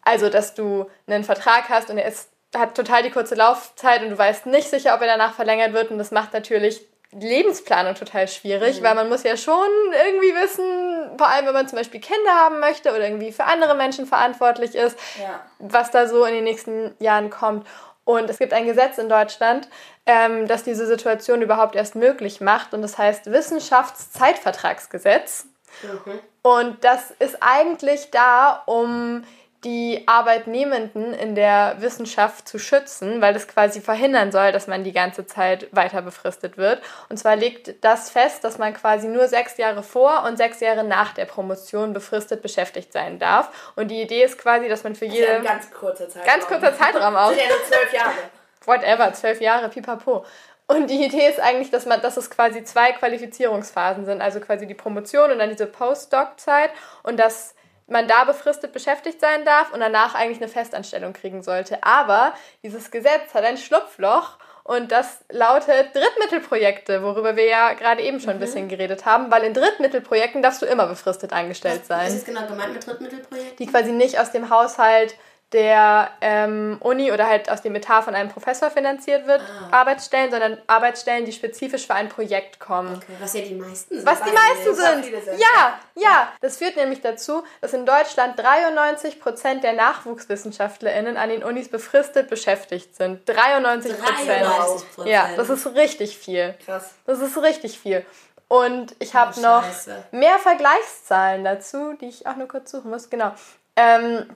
[0.02, 4.10] Also, dass du einen Vertrag hast und er ist, hat total die kurze Laufzeit und
[4.10, 5.90] du weißt nicht sicher, ob er danach verlängert wird.
[5.90, 6.80] Und das macht natürlich
[7.18, 8.84] Lebensplanung total schwierig, mhm.
[8.84, 12.60] weil man muss ja schon irgendwie wissen, vor allem wenn man zum Beispiel Kinder haben
[12.60, 15.40] möchte oder irgendwie für andere Menschen verantwortlich ist, ja.
[15.58, 17.66] was da so in den nächsten Jahren kommt.
[18.04, 19.68] Und es gibt ein Gesetz in Deutschland,
[20.06, 22.72] ähm, das diese Situation überhaupt erst möglich macht.
[22.72, 25.46] Und das heißt Wissenschaftszeitvertragsgesetz.
[25.82, 26.20] Mhm.
[26.42, 29.24] Und das ist eigentlich da, um
[29.66, 34.92] die Arbeitnehmenden in der Wissenschaft zu schützen, weil das quasi verhindern soll, dass man die
[34.92, 36.80] ganze Zeit weiter befristet wird.
[37.08, 40.84] Und zwar legt das fest, dass man quasi nur sechs Jahre vor und sechs Jahre
[40.84, 43.72] nach der Promotion befristet beschäftigt sein darf.
[43.74, 45.32] Und die Idee ist quasi, dass man für jede...
[45.32, 46.26] Ja ganz kurzer Zeitraum.
[46.26, 47.30] Ganz kurzer Zeitraum auch.
[47.30, 48.14] sind ja nur zwölf Jahre.
[48.66, 50.24] Whatever, zwölf Jahre, pipapo.
[50.68, 54.68] Und die Idee ist eigentlich, dass, man, dass es quasi zwei Qualifizierungsphasen sind, also quasi
[54.68, 56.70] die Promotion und dann diese Postdoc-Zeit
[57.02, 61.82] und dass man da befristet beschäftigt sein darf und danach eigentlich eine Festanstellung kriegen sollte.
[61.82, 68.18] Aber dieses Gesetz hat ein Schlupfloch und das lautet Drittmittelprojekte, worüber wir ja gerade eben
[68.18, 68.36] schon mhm.
[68.36, 72.06] ein bisschen geredet haben, weil in Drittmittelprojekten darfst du immer befristet angestellt sein.
[72.06, 73.56] Was ist genau gemeint mit Drittmittelprojekten?
[73.58, 75.14] Die quasi nicht aus dem Haushalt
[75.52, 79.80] der ähm, Uni oder halt aus dem Etat von einem Professor finanziert wird, ah.
[79.80, 82.96] Arbeitsstellen, sondern Arbeitsstellen, die spezifisch für ein Projekt kommen.
[82.96, 84.06] Okay, was ja die meisten sind.
[84.06, 85.24] Was die meisten sind.
[85.24, 85.38] sind.
[85.38, 86.32] Ja, ja.
[86.40, 92.28] Das führt nämlich dazu, dass in Deutschland 93 Prozent der NachwuchswissenschaftlerInnen an den Unis befristet
[92.28, 93.28] beschäftigt sind.
[93.28, 94.84] 93 Prozent.
[95.04, 96.56] Ja, das ist richtig viel.
[96.64, 96.94] Krass.
[97.06, 98.04] Das ist richtig viel.
[98.48, 99.64] Und ich habe oh, noch
[100.12, 103.10] mehr Vergleichszahlen dazu, die ich auch nur kurz suchen muss.
[103.10, 103.32] Genau.
[103.76, 104.26] Ähm,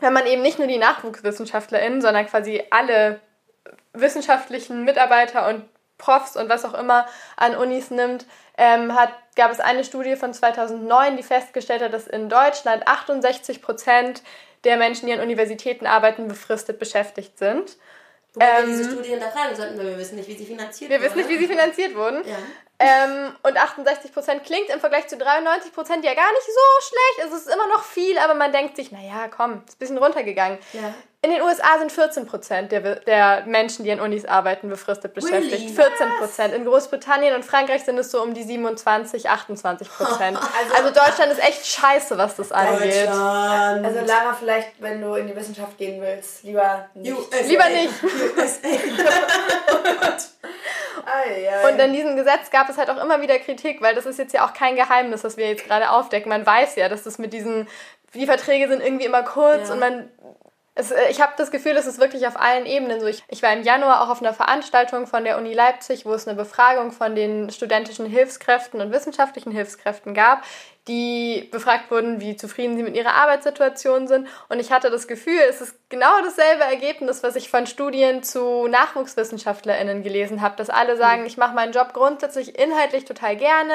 [0.00, 3.20] wenn man eben nicht nur die NachwuchswissenschaftlerInnen, sondern quasi alle
[3.92, 5.64] wissenschaftlichen Mitarbeiter und
[5.98, 7.06] Profs und was auch immer
[7.36, 8.24] an Unis nimmt,
[8.56, 13.60] ähm, hat, gab es eine Studie von 2009, die festgestellt hat, dass in Deutschland 68
[13.60, 14.22] Prozent
[14.64, 17.76] der Menschen, die an Universitäten arbeiten, befristet beschäftigt sind.
[18.34, 20.98] Wobei ähm, wir diese Studie hinterfragen sollten, weil wir wissen nicht, wie sie finanziert wir
[20.98, 21.02] wurden.
[21.02, 22.28] Wir wissen nicht, wie sie finanziert wurden.
[22.28, 22.36] Ja.
[22.80, 27.22] Ähm, und 68% klingt im Vergleich zu 93% ja gar nicht so schlecht.
[27.22, 29.98] Also es ist immer noch viel, aber man denkt sich, naja, komm, ist ein bisschen
[29.98, 30.58] runtergegangen.
[30.72, 30.94] Ja.
[31.20, 35.76] In den USA sind 14% der, der Menschen, die an Unis arbeiten, befristet beschäftigt.
[35.76, 35.90] Really?
[36.22, 36.52] 14%.
[36.52, 39.88] In Großbritannien und Frankreich sind es so um die 27, 28%.
[39.98, 40.38] also,
[40.76, 43.08] also, Deutschland ist echt scheiße, was das angeht.
[43.08, 47.12] Also Lara, vielleicht, wenn du in die Wissenschaft gehen willst, lieber nicht.
[47.12, 47.36] USA.
[47.44, 47.94] Lieber nicht.
[51.68, 54.32] Und an diesem Gesetz gab es halt auch immer wieder Kritik, weil das ist jetzt
[54.32, 56.28] ja auch kein Geheimnis, das wir jetzt gerade aufdecken.
[56.28, 57.68] Man weiß ja, dass das mit diesen,
[58.14, 59.74] die Verträge sind irgendwie immer kurz ja.
[59.74, 60.10] und man
[60.78, 63.06] es, äh, ich habe das Gefühl, es ist wirklich auf allen Ebenen so.
[63.06, 66.26] Ich, ich, war im Januar auch auf einer Veranstaltung von der Uni Leipzig, wo es
[66.26, 70.44] eine Befragung von den studentischen Hilfskräften und wissenschaftlichen Hilfskräften gab,
[70.88, 74.26] die befragt wurden, wie zufrieden sie mit ihrer Arbeitssituation sind.
[74.48, 78.66] Und ich hatte das Gefühl, es ist genau dasselbe Ergebnis, was ich von Studien zu
[78.66, 83.74] NachwuchswissenschaftlerInnen gelesen habe, dass alle sagen, ich mache meinen Job grundsätzlich inhaltlich total gerne.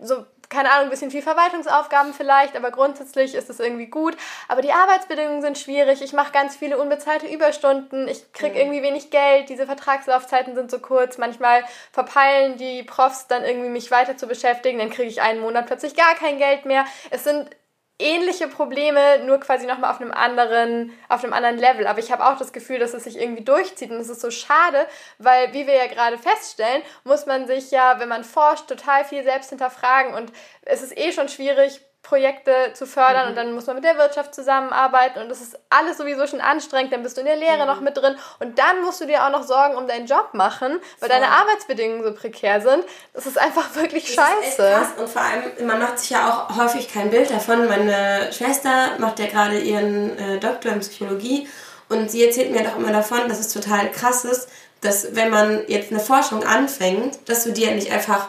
[0.00, 4.16] So keine Ahnung, ein bisschen viel Verwaltungsaufgaben vielleicht, aber grundsätzlich ist es irgendwie gut.
[4.48, 6.00] Aber die Arbeitsbedingungen sind schwierig.
[6.02, 8.08] Ich mache ganz viele unbezahlte Überstunden.
[8.08, 9.48] Ich kriege irgendwie wenig Geld.
[9.48, 11.18] Diese Vertragslaufzeiten sind so kurz.
[11.18, 14.78] Manchmal verpeilen die Profs dann irgendwie mich weiter zu beschäftigen.
[14.78, 16.84] Dann kriege ich einen Monat plötzlich gar kein Geld mehr.
[17.10, 17.50] Es sind
[17.98, 21.86] ähnliche Probleme, nur quasi nochmal auf einem anderen, auf einem anderen Level.
[21.86, 24.30] Aber ich habe auch das Gefühl, dass es sich irgendwie durchzieht und es ist so
[24.30, 24.86] schade,
[25.18, 29.22] weil, wie wir ja gerade feststellen, muss man sich ja, wenn man forscht, total viel
[29.22, 33.28] selbst hinterfragen und es ist eh schon schwierig, Projekte zu fördern mhm.
[33.30, 36.92] und dann muss man mit der Wirtschaft zusammenarbeiten und das ist alles sowieso schon anstrengend,
[36.92, 37.66] dann bist du in der Lehre mhm.
[37.66, 40.78] noch mit drin und dann musst du dir auch noch Sorgen um deinen Job machen,
[41.00, 41.14] weil so.
[41.14, 42.84] deine Arbeitsbedingungen so prekär sind.
[43.12, 44.86] Das ist einfach wirklich das scheiße.
[44.98, 47.66] Und vor allem, man macht sich ja auch häufig kein Bild davon.
[47.66, 51.48] Meine Schwester macht ja gerade ihren äh, Doktor in Psychologie
[51.88, 54.48] und sie erzählt mir doch immer davon, dass es total krass ist,
[54.80, 58.28] dass wenn man jetzt eine Forschung anfängt, dass du dir nicht einfach,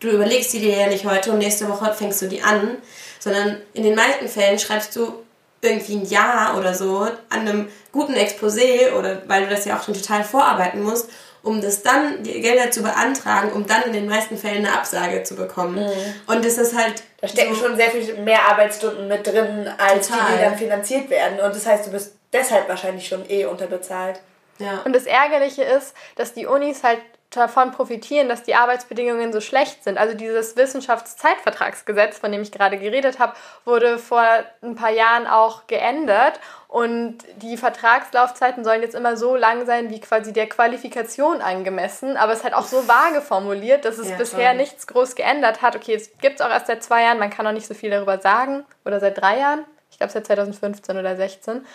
[0.00, 2.78] du überlegst die dir ja nicht heute und nächste Woche fängst du die an,
[3.20, 5.22] sondern in den meisten Fällen schreibst du
[5.62, 9.84] irgendwie ein Jahr oder so an einem guten Exposé oder weil du das ja auch
[9.84, 11.10] schon total vorarbeiten musst,
[11.42, 15.22] um das dann, die Gelder zu beantragen, um dann in den meisten Fällen eine Absage
[15.22, 15.76] zu bekommen.
[15.76, 16.14] Mhm.
[16.26, 17.02] Und das ist halt.
[17.20, 20.26] Da stecken so schon sehr viel mehr Arbeitsstunden mit drin, als total.
[20.26, 21.40] die, die dann finanziert werden.
[21.40, 24.20] Und das heißt, du bist deshalb wahrscheinlich schon eh unterbezahlt.
[24.58, 24.82] Ja.
[24.84, 27.00] Und das Ärgerliche ist, dass die Unis halt
[27.30, 29.98] davon profitieren, dass die Arbeitsbedingungen so schlecht sind.
[29.98, 34.24] Also dieses Wissenschaftszeitvertragsgesetz, von dem ich gerade geredet habe, wurde vor
[34.62, 40.00] ein paar Jahren auch geändert und die Vertragslaufzeiten sollen jetzt immer so lang sein, wie
[40.00, 44.16] quasi der Qualifikation angemessen, aber es ist halt auch so vage formuliert, dass es ja,
[44.16, 44.56] bisher voll.
[44.56, 45.76] nichts groß geändert hat.
[45.76, 47.90] Okay, es gibt es auch erst seit zwei Jahren, man kann noch nicht so viel
[47.90, 49.64] darüber sagen oder seit drei Jahren.
[49.90, 51.66] Ich glaube seit 2015 oder 2016.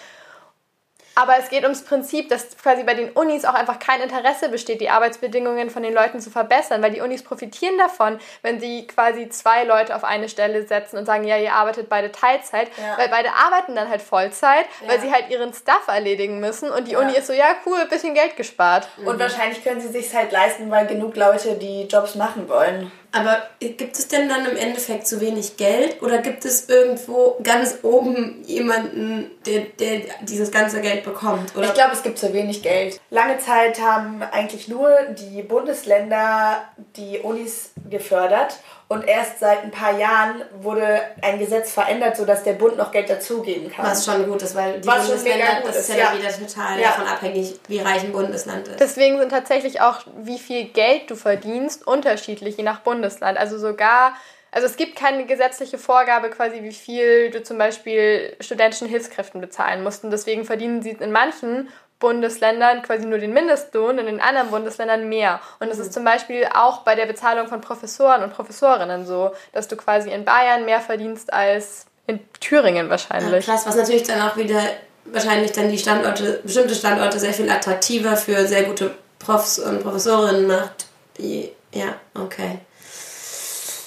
[1.16, 4.82] Aber es geht ums Prinzip, dass quasi bei den Unis auch einfach kein Interesse besteht,
[4.82, 9.30] die Arbeitsbedingungen von den Leuten zu verbessern, weil die Unis profitieren davon, wenn sie quasi
[9.30, 12.98] zwei Leute auf eine Stelle setzen und sagen, ja, ihr arbeitet beide Teilzeit, ja.
[12.98, 14.90] weil beide arbeiten dann halt Vollzeit, ja.
[14.90, 17.00] weil sie halt ihren Stuff erledigen müssen und die ja.
[17.00, 18.90] Uni ist so, ja, cool, bisschen Geld gespart.
[18.98, 19.20] Und mhm.
[19.20, 22.92] wahrscheinlich können sie sich halt leisten, weil genug Leute die Jobs machen wollen.
[23.16, 27.78] Aber gibt es denn dann im Endeffekt zu wenig Geld oder gibt es irgendwo ganz
[27.82, 31.56] oben jemanden, der, der dieses ganze Geld bekommt?
[31.56, 31.68] Oder?
[31.68, 33.00] Ich glaube, es gibt zu wenig Geld.
[33.12, 36.64] Lange Zeit haben eigentlich nur die Bundesländer
[36.98, 42.54] die Unis gefördert und erst seit ein paar Jahren wurde ein Gesetz verändert, sodass der
[42.54, 43.86] Bund noch Geld dazugeben kann.
[43.86, 46.14] Was schon gut ist, weil die Was Bundesländer, das ist ja, ja.
[46.18, 46.90] wieder total ja.
[46.90, 48.80] davon abhängig, wie reich ein Bundesland ist.
[48.80, 53.40] Deswegen sind tatsächlich auch, wie viel Geld du verdienst, unterschiedlich, je nach Bundesland.
[53.40, 54.14] Also sogar
[54.56, 59.84] also es gibt keine gesetzliche Vorgabe quasi, wie viel du zum Beispiel studentischen Hilfskräften bezahlen
[59.84, 60.06] musst.
[60.06, 61.68] Und deswegen verdienen sie in manchen
[62.00, 65.40] Bundesländern quasi nur den Mindestlohn, in den anderen Bundesländern mehr.
[65.60, 69.68] Und es ist zum Beispiel auch bei der Bezahlung von Professoren und Professorinnen so, dass
[69.68, 73.46] du quasi in Bayern mehr verdienst als in Thüringen wahrscheinlich.
[73.48, 74.62] Ja, krass, was natürlich dann auch wieder
[75.06, 80.48] wahrscheinlich dann die Standorte, bestimmte Standorte sehr viel attraktiver für sehr gute Profs und Professorinnen
[80.48, 80.88] macht.
[81.18, 82.60] Ja, okay.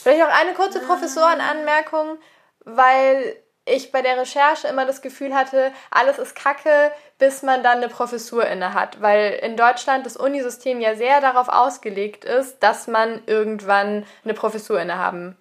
[0.03, 2.18] Vielleicht noch eine kurze Professorenanmerkung,
[2.64, 3.37] weil
[3.69, 7.89] ich bei der Recherche immer das Gefühl hatte, alles ist kacke, bis man dann eine
[7.89, 13.23] Professur inne hat, weil in Deutschland das Unisystem ja sehr darauf ausgelegt ist, dass man
[13.27, 15.37] irgendwann eine Professur inne haben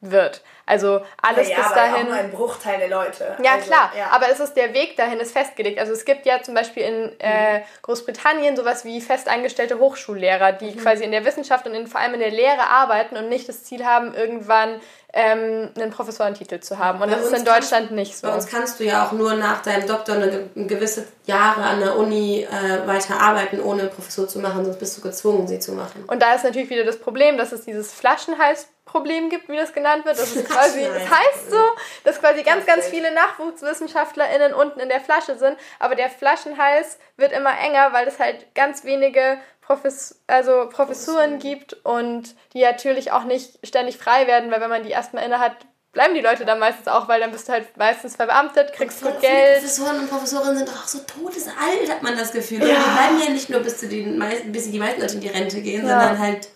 [0.00, 0.42] wird.
[0.64, 2.06] Also alles ja, bis aber dahin.
[2.06, 3.36] Auch nur ein Bruchteil der Leute.
[3.42, 3.92] Ja, also, klar.
[3.96, 4.10] Ja.
[4.10, 5.78] Aber es ist der Weg dahin ist festgelegt.
[5.78, 10.76] Also es gibt ja zum Beispiel in äh, Großbritannien sowas wie festangestellte Hochschullehrer, die mhm.
[10.76, 13.64] quasi in der Wissenschaft und in, vor allem in der Lehre arbeiten und nicht das
[13.64, 14.80] Ziel haben, irgendwann
[15.18, 17.02] ähm, einen Professorentitel zu haben.
[17.02, 18.28] Und bei das ist in Deutschland nicht so.
[18.28, 21.96] Bei uns kannst du ja auch nur nach deinem Doktor eine, gewisse Jahre an der
[21.96, 26.04] Uni äh, weiter arbeiten, ohne Professur zu machen, sonst bist du gezwungen, sie zu machen.
[26.06, 30.04] Und da ist natürlich wieder das Problem, dass es dieses Flaschenhalsproblem gibt, wie das genannt
[30.04, 30.20] wird.
[30.20, 31.62] Das, ist quasi, das heißt so,
[32.04, 37.32] dass quasi ganz, ganz viele NachwuchswissenschaftlerInnen unten in der Flasche sind, aber der Flaschenhals wird
[37.32, 43.24] immer enger, weil es halt ganz wenige Profes also Professuren gibt und die natürlich auch
[43.24, 45.52] nicht ständig frei werden, weil wenn man die erstmal inne hat,
[45.92, 49.20] bleiben die Leute dann meistens auch, weil dann bist du halt meistens verbeamtet, kriegst gut
[49.20, 49.58] Geld.
[49.58, 52.60] Professoren und Professorinnen sind auch so todesalt, hat man das Gefühl.
[52.60, 52.66] Ja.
[52.66, 55.60] die bleiben ja nicht nur bis, zu den, bis die meisten Leute in die Rente
[55.60, 56.00] gehen, ja.
[56.00, 56.48] sondern halt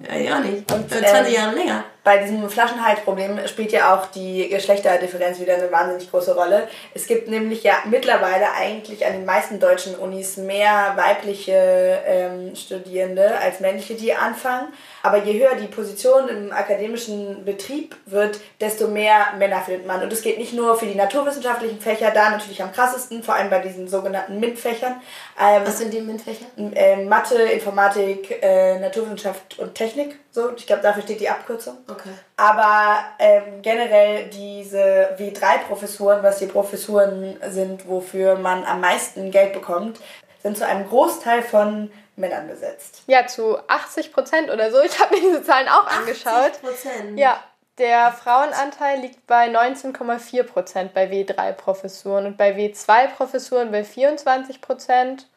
[0.00, 0.72] ja, ja nicht.
[0.72, 1.84] Und, 20 ähm, Jahre länger.
[2.02, 6.66] Bei diesem Flaschenhalsproblem spielt ja auch die Geschlechterdifferenz wieder eine wahnsinnig große Rolle.
[6.94, 13.38] Es gibt nämlich ja mittlerweile eigentlich an den meisten deutschen Unis mehr weibliche ähm, Studierende
[13.38, 14.68] als männliche, die anfangen.
[15.02, 20.02] Aber je höher die Position im akademischen Betrieb wird, desto mehr Männer findet man.
[20.02, 23.50] Und es geht nicht nur für die naturwissenschaftlichen Fächer, da natürlich am krassesten, vor allem
[23.50, 24.96] bei diesen sogenannten MINT-Fächern.
[25.38, 26.46] Ähm, Was sind die MINT-Fächer?
[26.74, 30.18] Äh, Mathe, Informatik, äh, Naturwissenschaft und Technik.
[30.32, 31.78] So, ich glaube, dafür steht die Abkürzung.
[31.90, 32.10] Okay.
[32.36, 39.98] Aber ähm, generell diese W3-Professuren, was die Professuren sind, wofür man am meisten Geld bekommt,
[40.42, 43.02] sind zu einem Großteil von Männern besetzt.
[43.06, 44.80] Ja, zu 80 Prozent oder so.
[44.82, 46.50] Ich habe mir diese Zahlen auch 80 angeschaut.
[46.52, 47.18] 80 Prozent?
[47.18, 47.42] Ja.
[47.78, 55.28] Der Frauenanteil liegt bei 19,4 Prozent bei W3-Professuren und bei W2-Professuren bei 24 Prozent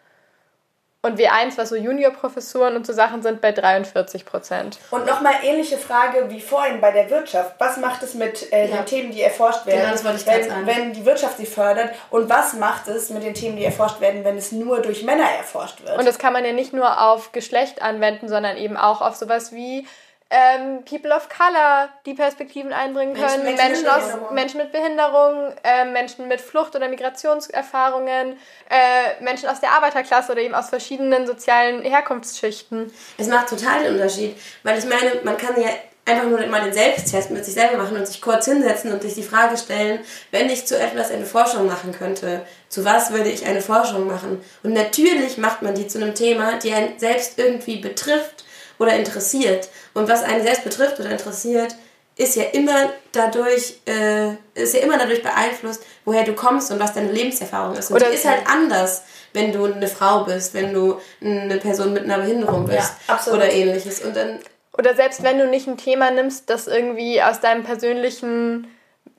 [1.05, 4.79] und W1, was so Juniorprofessuren und so Sachen sind, bei 43 Prozent.
[4.89, 7.55] Und nochmal ähnliche Frage wie vorhin bei der Wirtschaft.
[7.59, 8.77] Was macht es mit äh, ja.
[8.77, 10.65] den Themen, die erforscht werden, genau, das wollte ich wenn, sagen.
[10.65, 11.93] wenn die Wirtschaft sie fördert?
[12.09, 15.29] Und was macht es mit den Themen, die erforscht werden, wenn es nur durch Männer
[15.37, 15.97] erforscht wird?
[15.97, 19.51] Und das kann man ja nicht nur auf Geschlecht anwenden, sondern eben auch auf sowas
[19.51, 19.85] wie
[20.33, 25.85] ähm, People of Color, die Perspektiven einbringen können, Menschen, Menschen, aus, Menschen mit Behinderung, äh,
[25.85, 28.37] Menschen mit Flucht- oder Migrationserfahrungen,
[28.69, 32.91] äh, Menschen aus der Arbeiterklasse oder eben aus verschiedenen sozialen Herkunftsschichten.
[33.19, 35.69] Es macht total den Unterschied, weil ich meine, man kann ja
[36.05, 39.13] einfach nur mal den Selbsttest mit sich selber machen und sich kurz hinsetzen und sich
[39.13, 39.99] die Frage stellen,
[40.31, 44.43] wenn ich zu etwas eine Forschung machen könnte, zu was würde ich eine Forschung machen?
[44.63, 48.43] Und natürlich macht man die zu einem Thema, die einen selbst irgendwie betrifft
[48.83, 49.69] oder interessiert.
[49.93, 51.75] Und was einen selbst betrifft oder interessiert,
[52.15, 56.93] ist ja immer dadurch, äh, ist ja immer dadurch beeinflusst, woher du kommst und was
[56.93, 57.89] deine Lebenserfahrung ist.
[57.89, 61.93] Und Oder die ist halt anders, wenn du eine Frau bist, wenn du eine Person
[61.93, 64.01] mit einer Behinderung bist Ja, oder ähnliches.
[64.01, 64.39] Und dann
[64.77, 68.67] Oder selbst wenn du nicht ein Thema nimmst, das irgendwie aus deinem persönlichen,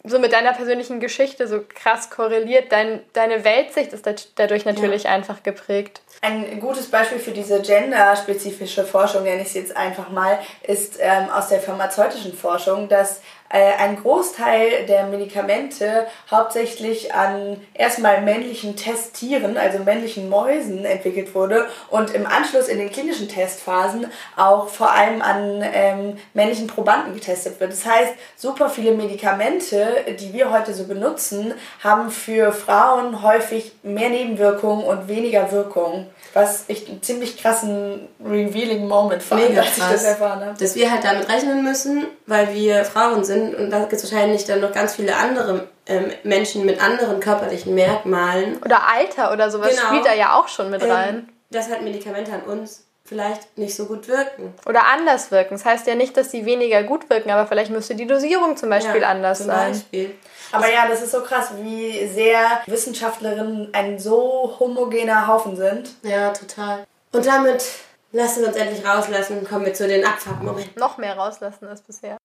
[0.06, 5.08] so mit deiner persönlichen Geschichte so krass korreliert, dein, deine Weltsicht ist dad- dadurch natürlich
[5.08, 6.02] einfach geprägt.
[6.20, 11.28] Ein gutes Beispiel für diese genderspezifische Forschung, nenne ich es jetzt einfach mal, ist ähm,
[11.30, 19.56] aus der pharmazeutischen Forschung, dass äh, ein Großteil der Medikamente hauptsächlich an erstmal männlichen Testtieren,
[19.58, 25.20] also männlichen Mäusen, entwickelt wurde und im Anschluss in den klinischen Testphasen auch vor allem
[25.20, 27.72] an ähm, männlichen Probanden getestet wird.
[27.72, 34.10] Das heißt, super viele Medikamente, die wir heute so benutzen, haben für Frauen häufig mehr
[34.10, 36.06] Nebenwirkungen und weniger Wirkung.
[36.32, 40.54] Was ich einen ziemlich krassen revealing Moment fand, mega als ich das krass, erfahren habe.
[40.58, 44.44] dass wir halt damit rechnen müssen, weil wir Frauen sind und da gibt es wahrscheinlich
[44.44, 49.68] dann noch ganz viele andere ähm, Menschen mit anderen körperlichen Merkmalen, Oder Alter oder sowas
[49.70, 49.86] Genau.
[49.88, 51.14] spielt da ja auch schon mit rein.
[51.14, 54.54] ähm, dass halt Medikamente an uns vielleicht nicht so gut wirken.
[54.66, 55.54] Oder anders wirken.
[55.54, 58.70] Das heißt ja nicht, dass sie weniger gut wirken, aber vielleicht müsste die Dosierung zum
[58.70, 59.72] Beispiel Ja, anders zum sein.
[59.72, 60.14] Beispiel.
[60.52, 65.90] Aber ja, das ist so krass, wie sehr Wissenschaftlerinnen ein so homogener Haufen sind.
[66.02, 66.84] Ja, total.
[67.12, 67.64] Und damit
[68.12, 70.78] lassen wir uns endlich rauslassen und kommen wir zu den Abfuck-Momenten.
[70.78, 72.16] Noch mehr rauslassen als bisher.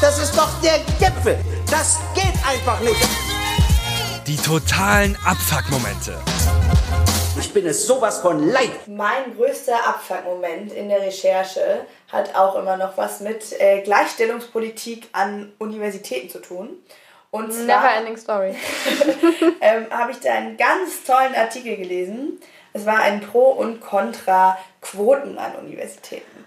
[0.00, 1.38] Das ist doch der Gipfel.
[1.70, 3.08] Das geht einfach nicht.
[4.26, 6.18] Die totalen Abfuck-Momente.
[7.44, 8.88] Ich bin es sowas von leid.
[8.88, 15.52] Mein größter Abfuck-Moment in der Recherche hat auch immer noch was mit äh, Gleichstellungspolitik an
[15.58, 16.70] Universitäten zu tun.
[17.30, 18.54] Und zwar Never ending story.
[19.60, 22.40] ähm, habe ich da einen ganz tollen Artikel gelesen.
[22.72, 26.46] Es war ein Pro und Contra Quoten an Universitäten.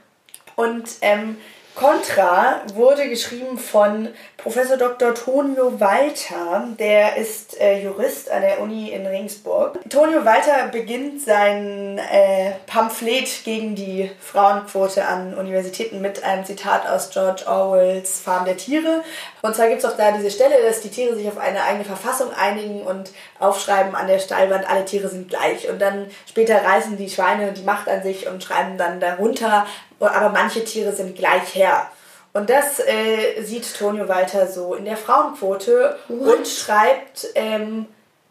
[0.56, 1.38] Und ähm,
[1.78, 5.14] Contra wurde geschrieben von Professor Dr.
[5.14, 9.78] Tonio Walter, der ist äh, Jurist an der Uni in Regensburg.
[9.88, 17.12] Tonio Walter beginnt sein äh, Pamphlet gegen die Frauenquote an Universitäten mit einem Zitat aus
[17.12, 19.04] George Orwells Farm der Tiere.
[19.48, 21.86] Und zwar gibt es auch da diese Stelle, dass die Tiere sich auf eine eigene
[21.86, 25.70] Verfassung einigen und aufschreiben an der Stallwand, alle Tiere sind gleich.
[25.70, 29.66] Und dann später reißen die Schweine die Macht an sich und schreiben dann darunter,
[30.02, 31.90] aber manche Tiere sind gleich her.
[32.34, 37.86] Und das äh, sieht Tonio Walter so in der Frauenquote und schreibt ähm,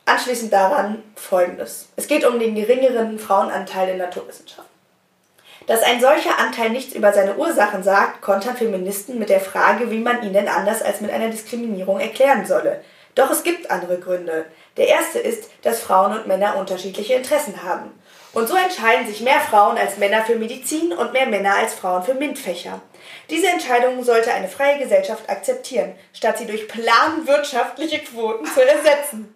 [0.05, 1.88] anschließend daran Folgendes.
[1.96, 4.75] Es geht um den geringeren Frauenanteil in Naturwissenschaften.
[5.66, 9.98] Dass ein solcher Anteil nichts über seine Ursachen sagt, kontern Feministen mit der Frage, wie
[9.98, 12.83] man ihn denn anders als mit einer Diskriminierung erklären solle.
[13.16, 14.44] Doch es gibt andere Gründe.
[14.76, 17.90] Der erste ist, dass Frauen und Männer unterschiedliche Interessen haben.
[18.35, 22.02] Und so entscheiden sich mehr Frauen als Männer für Medizin und mehr Männer als Frauen
[22.02, 22.83] für MINT-Fächer.
[23.31, 29.35] Diese Entscheidung sollte eine freie Gesellschaft akzeptieren, statt sie durch planwirtschaftliche Quoten zu ersetzen.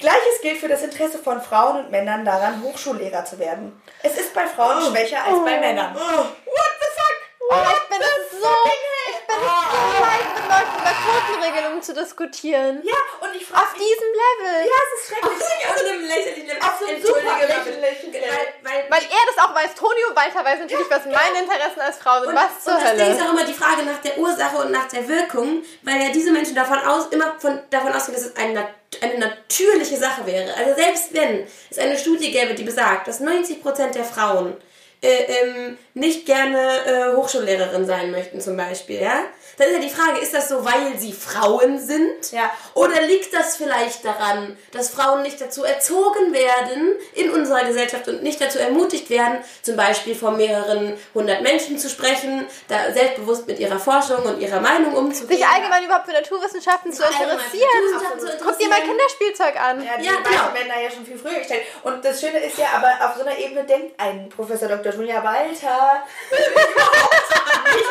[0.00, 3.80] Gleiches gilt für das Interesse von Frauen und Männern daran, Hochschullehrer zu werden.
[4.02, 5.94] Es ist bei Frauen schwächer als bei Männern.
[5.94, 7.16] What the fuck?
[7.52, 7.98] Oh, ich bin
[8.30, 12.80] so, ich bin so leid, mit Leuten über Quotenregelungen zu diskutieren.
[12.84, 14.68] Ja, und ich frage Auf diesem Level.
[14.70, 15.68] Ja, es ist schrecklich.
[15.68, 18.22] Auf so einem lächerlichen Auf so einem super lächerlichen Level.
[18.62, 19.74] Weil, weil, Weil er das auch weiß.
[19.74, 22.28] Tonio Walter weiß natürlich, was meine Interessen als Frau sind.
[22.30, 23.28] und, was zur und das Ding ist Hölle?
[23.28, 26.54] auch immer die Frage nach der Ursache und nach der Wirkung, weil ja diese Menschen
[26.54, 30.54] davon aus, immer von, davon ausgehen, dass es nat- eine natürliche Sache wäre.
[30.54, 34.54] Also selbst wenn es eine Studie gäbe, die besagt, dass 90% der Frauen
[35.02, 39.22] äh, ähm, nicht gerne äh, Hochschullehrerin sein möchten zum Beispiel, ja?
[39.58, 42.32] Dann ist ja die Frage, ist das so, weil sie Frauen sind?
[42.32, 42.50] Ja.
[42.72, 48.22] Oder liegt das vielleicht daran, dass Frauen nicht dazu erzogen werden in unserer Gesellschaft und
[48.22, 53.58] nicht dazu ermutigt werden, zum Beispiel vor mehreren hundert Menschen zu sprechen, da selbstbewusst mit
[53.58, 55.38] ihrer Forschung und ihrer Meinung umzugehen?
[55.38, 57.68] Sich allgemein überhaupt für Naturwissenschaften zu interessieren.
[57.92, 58.80] Naturwissenschaften zu Guck dir mal.
[58.80, 59.84] Kinderspielzeug an.
[59.84, 60.74] Ja, die Ja, genau.
[60.74, 61.62] da ja schon viel früher gestellt.
[61.82, 64.94] Und das Schöne ist ja, aber auf so einer Ebene denkt ein Professor Dr.
[64.94, 65.89] Julia Walter
[66.30, 67.84] überhaupt nicht,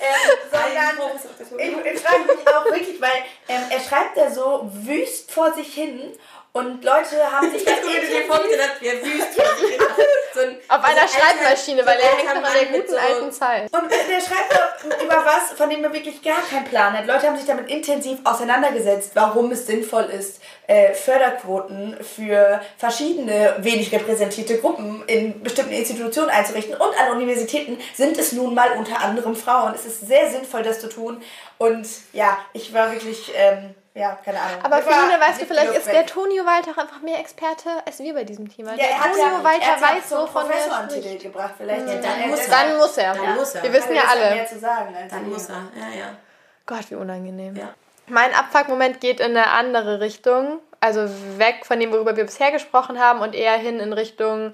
[0.00, 5.30] ähm, sondern ich, ich frage mich auch wirklich, weil ähm, er schreibt da so wüst
[5.32, 6.12] vor sich hin
[6.52, 9.34] Und Leute haben sich das dir vorgestellt wie er wüst
[10.34, 13.72] so ein, Auf einer Schreibmaschine, weil er hängt noch an der guten so- alten Zeit.
[13.72, 17.06] Und der schreibt doch über was, von dem er wirklich gar keinen Plan hat.
[17.06, 20.39] Leute haben sich damit intensiv auseinandergesetzt, warum es sinnvoll ist,
[20.70, 26.74] äh, Förderquoten für verschiedene wenig repräsentierte Gruppen in bestimmten Institutionen einzurichten.
[26.74, 29.74] Und an Universitäten sind es nun mal unter anderem Frauen.
[29.74, 31.20] Es ist sehr sinnvoll, das zu tun.
[31.58, 34.60] Und ja, ich war wirklich, ähm, ja, keine Ahnung.
[34.62, 38.14] Aber Fiona, weißt du, vielleicht ist der Tonio Walter auch einfach mehr Experte als wir
[38.14, 38.70] bei diesem Thema.
[38.70, 41.22] Ja, der er hat Tonio ja, Walter er weiß, so er Professorentitel spricht.
[41.24, 41.54] gebracht.
[41.58, 42.46] Vielleicht Ja, dann muss.
[42.48, 43.14] Dann muss er.
[43.14, 43.62] Dann muss er.
[43.64, 44.34] Wir wissen ja er alle.
[44.36, 46.16] mehr zu sagen als Dann muss er, ja, ja.
[46.64, 47.56] Gott, wie unangenehm.
[47.56, 47.74] Ja.
[48.10, 50.60] Mein Abfuck-Moment geht in eine andere Richtung.
[50.80, 51.02] Also
[51.38, 54.52] weg von dem, worüber wir bisher gesprochen haben und eher hin in Richtung,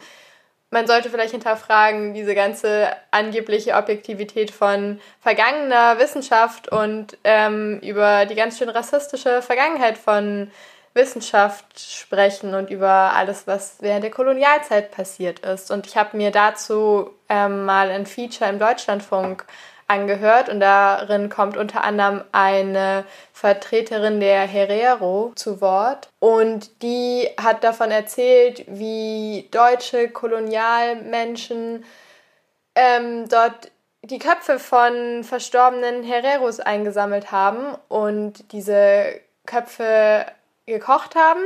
[0.70, 8.34] man sollte vielleicht hinterfragen, diese ganze angebliche Objektivität von vergangener Wissenschaft und ähm, über die
[8.34, 10.50] ganz schön rassistische Vergangenheit von
[10.92, 15.70] Wissenschaft sprechen und über alles, was während der Kolonialzeit passiert ist.
[15.70, 19.44] Und ich habe mir dazu ähm, mal ein Feature im Deutschlandfunk
[19.86, 20.48] angehört.
[20.48, 26.08] Und darin kommt unter anderem eine Vertreterin der Herero zu Wort.
[26.18, 31.84] Und die hat davon erzählt, wie deutsche Kolonialmenschen
[32.74, 33.70] ähm, dort
[34.02, 40.26] die Köpfe von verstorbenen Hereros eingesammelt haben und diese Köpfe
[40.66, 41.40] gekocht haben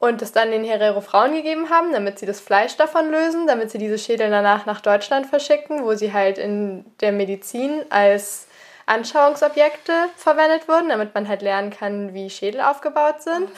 [0.00, 3.76] und es dann den Herero-Frauen gegeben haben, damit sie das Fleisch davon lösen, damit sie
[3.76, 8.48] diese Schädel danach nach Deutschland verschicken, wo sie halt in der Medizin als
[8.86, 13.50] Anschauungsobjekte verwendet wurden, damit man halt lernen kann, wie Schädel aufgebaut sind.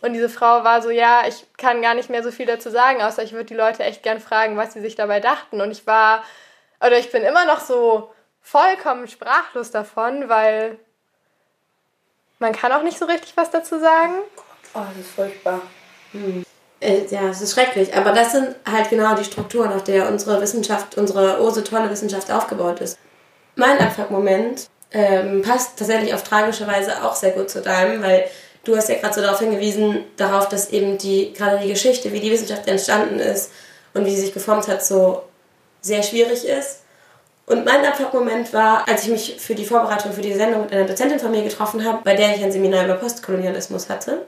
[0.00, 3.02] Und diese Frau war so, ja, ich kann gar nicht mehr so viel dazu sagen,
[3.02, 5.60] außer ich würde die Leute echt gern fragen, was sie sich dabei dachten.
[5.60, 6.24] Und ich war,
[6.80, 10.78] oder ich bin immer noch so vollkommen sprachlos davon, weil
[12.38, 14.14] man kann auch nicht so richtig was dazu sagen.
[14.72, 15.60] Oh, das ist furchtbar.
[16.80, 17.94] Äh, ja, es ist schrecklich.
[17.94, 21.90] Aber das sind halt genau die Strukturen, auf der unsere Wissenschaft, unsere oh so tolle
[21.90, 22.98] Wissenschaft aufgebaut ist.
[23.56, 28.24] Mein Abfuck-Moment ähm, passt tatsächlich auf tragische Weise auch sehr gut zu deinem, weil
[28.64, 32.20] du hast ja gerade so darauf hingewiesen, darauf, dass eben die, gerade die Geschichte, wie
[32.20, 33.50] die Wissenschaft entstanden ist
[33.92, 35.22] und wie sie sich geformt hat, so
[35.82, 36.80] sehr schwierig ist.
[37.46, 40.84] Und mein Abfuck-Moment war, als ich mich für die Vorbereitung für die Sendung mit einer
[40.84, 44.22] Dozentin von mir getroffen habe, bei der ich ein Seminar über Postkolonialismus hatte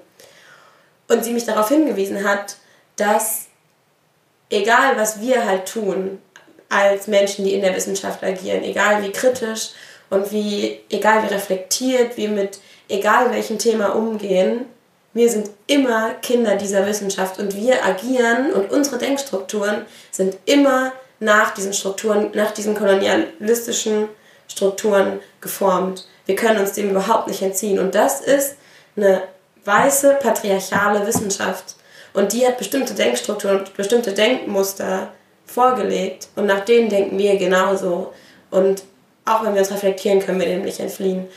[1.08, 2.56] und sie mich darauf hingewiesen hat,
[2.96, 3.46] dass
[4.50, 6.18] egal was wir halt tun
[6.68, 9.70] als Menschen, die in der Wissenschaft agieren, egal wie kritisch
[10.10, 14.66] und wie egal wie reflektiert wir mit egal welchem Thema umgehen,
[15.14, 21.52] wir sind immer Kinder dieser Wissenschaft und wir agieren und unsere Denkstrukturen sind immer nach
[21.52, 24.08] diesen Strukturen, nach diesen kolonialistischen
[24.48, 26.06] Strukturen geformt.
[26.24, 28.56] Wir können uns dem überhaupt nicht entziehen und das ist
[28.96, 29.22] eine
[29.64, 31.76] weiße patriarchale Wissenschaft
[32.14, 35.08] und die hat bestimmte Denkstrukturen und bestimmte Denkmuster
[35.46, 38.12] vorgelegt und nach denen denken wir genauso
[38.50, 38.82] und
[39.24, 41.28] auch wenn wir uns reflektieren, können wir dem nicht entfliehen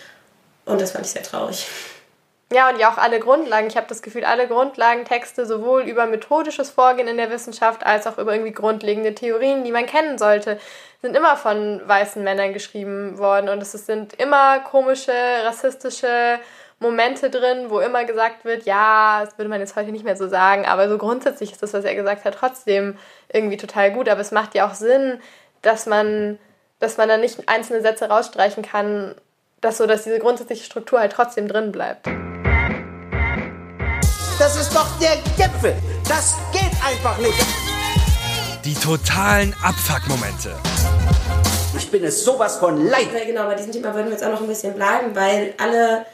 [0.66, 1.66] und das fand ich sehr traurig.
[2.54, 3.68] Ja, und ja auch alle Grundlagen.
[3.68, 8.20] Ich habe das Gefühl, alle Grundlagentexte sowohl über methodisches Vorgehen in der Wissenschaft als auch
[8.20, 10.60] über irgendwie grundlegende Theorien, die man kennen sollte,
[11.02, 13.50] sind immer von weißen Männern geschrieben worden.
[13.50, 15.12] Und es sind immer komische,
[15.44, 16.40] rassistische
[16.80, 20.28] Momente drin, wo immer gesagt wird, ja, das würde man jetzt heute nicht mehr so
[20.28, 22.98] sagen, aber so grundsätzlich ist das, was er gesagt hat, trotzdem
[23.32, 24.10] irgendwie total gut.
[24.10, 25.20] Aber es macht ja auch Sinn,
[25.62, 26.38] dass man,
[26.80, 29.16] dass man dann nicht einzelne Sätze rausstreichen kann,
[29.62, 32.08] dass so, dass diese grundsätzliche Struktur halt trotzdem drin bleibt.
[34.38, 35.74] Das ist doch der Gipfel.
[36.10, 37.46] Das geht einfach nicht.
[38.66, 40.56] Die totalen Abfuck-Momente.
[41.78, 43.08] Ich bin es sowas von leid.
[43.14, 46.06] Ja, genau, bei diesem Thema würden wir jetzt auch noch ein bisschen bleiben, weil alle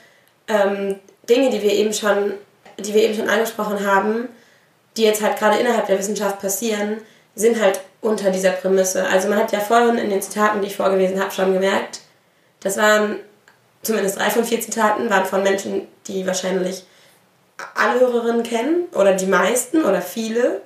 [0.52, 1.00] ähm,
[1.30, 2.34] Dinge, die wir eben schon,
[2.80, 4.28] die wir eben schon angesprochen haben,
[4.98, 6.98] die jetzt halt gerade innerhalb der Wissenschaft passieren,
[7.36, 9.08] sind halt unter dieser Prämisse.
[9.08, 12.02] Also man hat ja vorhin in den Zitaten, die ich vorgelesen habe, schon gemerkt,
[12.60, 13.18] das waren
[13.82, 16.84] zumindest drei von vier Zitaten, waren von Menschen, die wahrscheinlich
[17.76, 20.62] alle Hörerinnen kennen oder die meisten oder viele.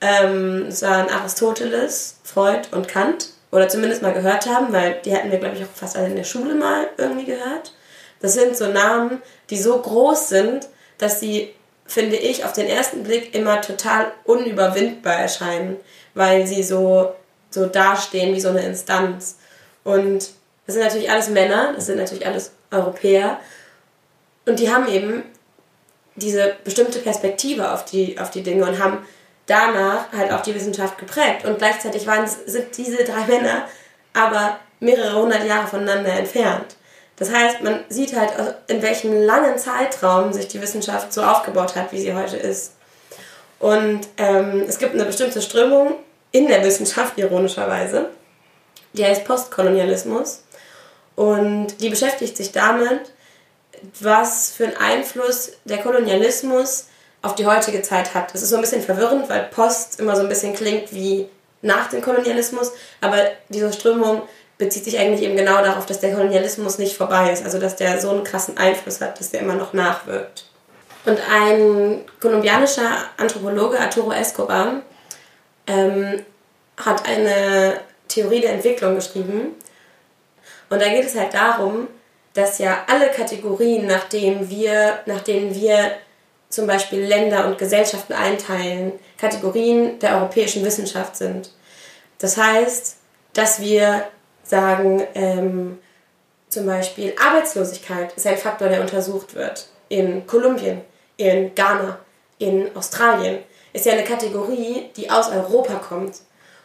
[0.00, 5.30] Ähm, es waren Aristoteles, Freud und Kant oder zumindest mal gehört haben, weil die hatten
[5.30, 7.72] wir, glaube ich, auch fast alle in der Schule mal irgendwie gehört.
[8.22, 9.20] Das sind so Namen,
[9.50, 10.68] die so groß sind,
[10.98, 11.52] dass sie,
[11.84, 15.76] finde ich, auf den ersten Blick immer total unüberwindbar erscheinen,
[16.14, 17.12] weil sie so,
[17.50, 19.38] so dastehen wie so eine Instanz.
[19.84, 20.30] Und
[20.66, 23.38] das sind natürlich alles Männer, das sind natürlich alles Europäer.
[24.46, 25.24] Und die haben eben
[26.14, 29.04] diese bestimmte Perspektive auf die, auf die Dinge und haben
[29.46, 31.44] danach halt auch die Wissenschaft geprägt.
[31.44, 33.66] Und gleichzeitig waren, sind diese drei Männer
[34.14, 36.76] aber mehrere hundert Jahre voneinander entfernt.
[37.16, 38.32] Das heißt, man sieht halt,
[38.68, 42.72] in welchem langen Zeitraum sich die Wissenschaft so aufgebaut hat, wie sie heute ist.
[43.58, 45.94] Und ähm, es gibt eine bestimmte Strömung
[46.32, 48.08] in der Wissenschaft, ironischerweise,
[48.92, 50.42] die heißt Postkolonialismus.
[51.14, 53.12] Und die beschäftigt sich damit,
[54.00, 56.86] was für einen Einfluss der Kolonialismus
[57.20, 58.34] auf die heutige Zeit hat.
[58.34, 61.28] Das ist so ein bisschen verwirrend, weil Post immer so ein bisschen klingt wie
[61.62, 64.22] nach dem Kolonialismus, aber diese Strömung
[64.62, 68.00] bezieht sich eigentlich eben genau darauf, dass der Kolonialismus nicht vorbei ist, also dass der
[68.00, 70.44] so einen krassen Einfluss hat, dass der immer noch nachwirkt.
[71.04, 74.82] Und ein kolumbianischer Anthropologe, Arturo Escobar,
[75.66, 76.22] ähm,
[76.76, 79.56] hat eine Theorie der Entwicklung geschrieben.
[80.70, 81.88] Und da geht es halt darum,
[82.34, 85.92] dass ja alle Kategorien, nach denen wir, nach denen wir
[86.48, 91.50] zum Beispiel Länder und Gesellschaften einteilen, Kategorien der europäischen Wissenschaft sind.
[92.18, 92.96] Das heißt,
[93.32, 94.06] dass wir
[94.52, 95.78] sagen, ähm,
[96.50, 99.66] zum Beispiel Arbeitslosigkeit ist ein Faktor, der untersucht wird.
[99.88, 100.82] In Kolumbien,
[101.16, 101.98] in Ghana,
[102.38, 103.38] in Australien.
[103.72, 106.16] Ist ja eine Kategorie, die aus Europa kommt.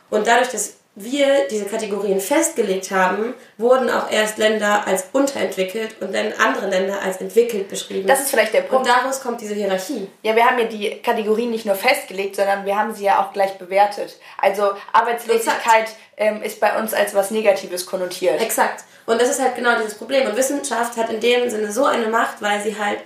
[0.09, 6.13] Und dadurch, dass wir diese Kategorien festgelegt haben, wurden auch erst Länder als unterentwickelt und
[6.13, 8.07] dann andere Länder als entwickelt beschrieben.
[8.07, 8.87] Das ist vielleicht der Punkt.
[8.87, 10.07] Und daraus kommt diese Hierarchie.
[10.23, 13.31] Ja, wir haben ja die Kategorien nicht nur festgelegt, sondern wir haben sie ja auch
[13.31, 14.17] gleich bewertet.
[14.39, 18.41] Also Arbeitslosigkeit ähm, ist bei uns als was Negatives konnotiert.
[18.41, 18.83] Exakt.
[19.05, 20.27] Und das ist halt genau dieses Problem.
[20.27, 22.99] Und Wissenschaft hat in dem Sinne so eine Macht, weil sie halt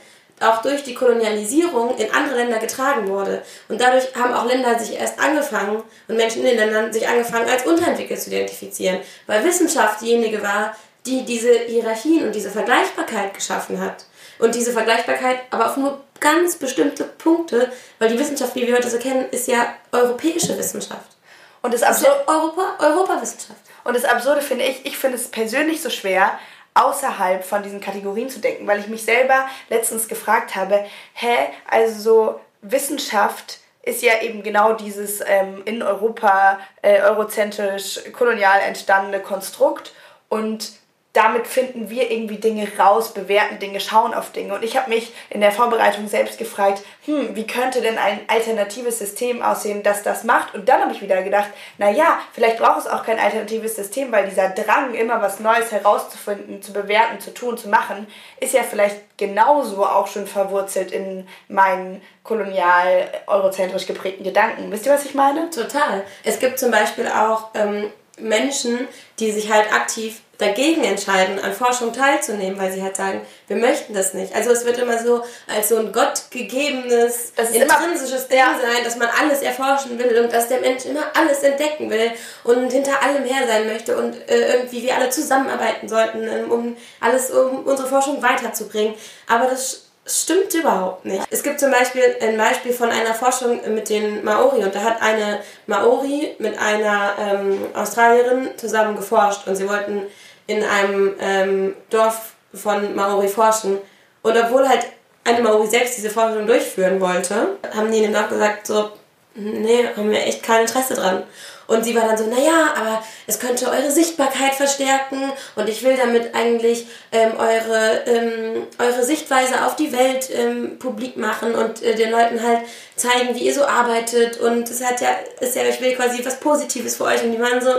[0.43, 3.41] auch durch die Kolonialisierung in andere Länder getragen wurde.
[3.67, 7.49] Und dadurch haben auch Länder sich erst angefangen und Menschen in den Ländern sich angefangen
[7.49, 10.75] als unterentwickelt zu identifizieren, weil Wissenschaft diejenige war,
[11.05, 14.05] die diese Hierarchien und diese Vergleichbarkeit geschaffen hat.
[14.39, 18.89] Und diese Vergleichbarkeit aber auf nur ganz bestimmte Punkte, weil die Wissenschaft, wie wir heute
[18.89, 21.17] so kennen, ist ja europäische Wissenschaft.
[21.61, 23.59] Und das Absurde, Europa, Europawissenschaft.
[23.83, 26.39] Und das Absurde finde ich, ich finde es persönlich so schwer,
[26.74, 31.36] außerhalb von diesen Kategorien zu denken, weil ich mich selber letztens gefragt habe, hä,
[31.69, 39.19] also so Wissenschaft ist ja eben genau dieses ähm, in Europa äh, eurozentrisch kolonial entstandene
[39.19, 39.93] Konstrukt
[40.30, 40.74] und
[41.14, 44.53] damit finden wir irgendwie Dinge raus, bewerten Dinge, schauen auf Dinge.
[44.53, 48.99] Und ich habe mich in der Vorbereitung selbst gefragt, hm, wie könnte denn ein alternatives
[48.99, 50.55] System aussehen, das das macht?
[50.55, 54.30] Und dann habe ich wieder gedacht, naja, vielleicht braucht es auch kein alternatives System, weil
[54.30, 58.07] dieser Drang, immer was Neues herauszufinden, zu bewerten, zu tun, zu machen,
[58.39, 64.72] ist ja vielleicht genauso auch schon verwurzelt in meinen kolonial eurozentrisch geprägten Gedanken.
[64.72, 65.49] Wisst ihr, was ich meine?
[65.49, 66.03] Total.
[66.24, 68.88] Es gibt zum Beispiel auch ähm, Menschen,
[69.20, 73.93] die sich halt aktiv dagegen entscheiden, an Forschung teilzunehmen, weil sie halt sagen, wir möchten
[73.93, 74.34] das nicht.
[74.36, 78.55] Also es wird immer so als so ein gottgegebenes, intrinsisches Ding ja.
[78.59, 82.12] sein, dass man alles erforschen will und dass der Mensch immer alles entdecken will
[82.43, 87.30] und hinter allem her sein möchte und äh, irgendwie wir alle zusammenarbeiten sollten, um alles,
[87.30, 88.95] um unsere Forschung weiterzubringen.
[89.28, 91.25] Aber das stimmt überhaupt nicht.
[91.29, 95.01] Es gibt zum Beispiel ein Beispiel von einer Forschung mit den Maori und da hat
[95.01, 100.03] eine Maori mit einer ähm, Australierin zusammen geforscht und sie wollten
[100.47, 103.77] in einem ähm, Dorf von Maori forschen.
[104.23, 104.87] Und obwohl halt
[105.23, 108.91] eine Maori selbst diese Forschung durchführen wollte, haben die in dem Dorf gesagt, so,
[109.35, 111.23] nee, haben wir echt kein Interesse dran.
[111.72, 115.95] Und sie war dann so, naja, aber es könnte eure Sichtbarkeit verstärken und ich will
[115.95, 121.95] damit eigentlich ähm, eure, ähm, eure Sichtweise auf die Welt ähm, publik machen und äh,
[121.95, 122.59] den Leuten halt
[122.97, 126.41] zeigen, wie ihr so arbeitet und es hat ja, ist ja, ich will quasi was
[126.41, 127.72] Positives für euch und die waren so,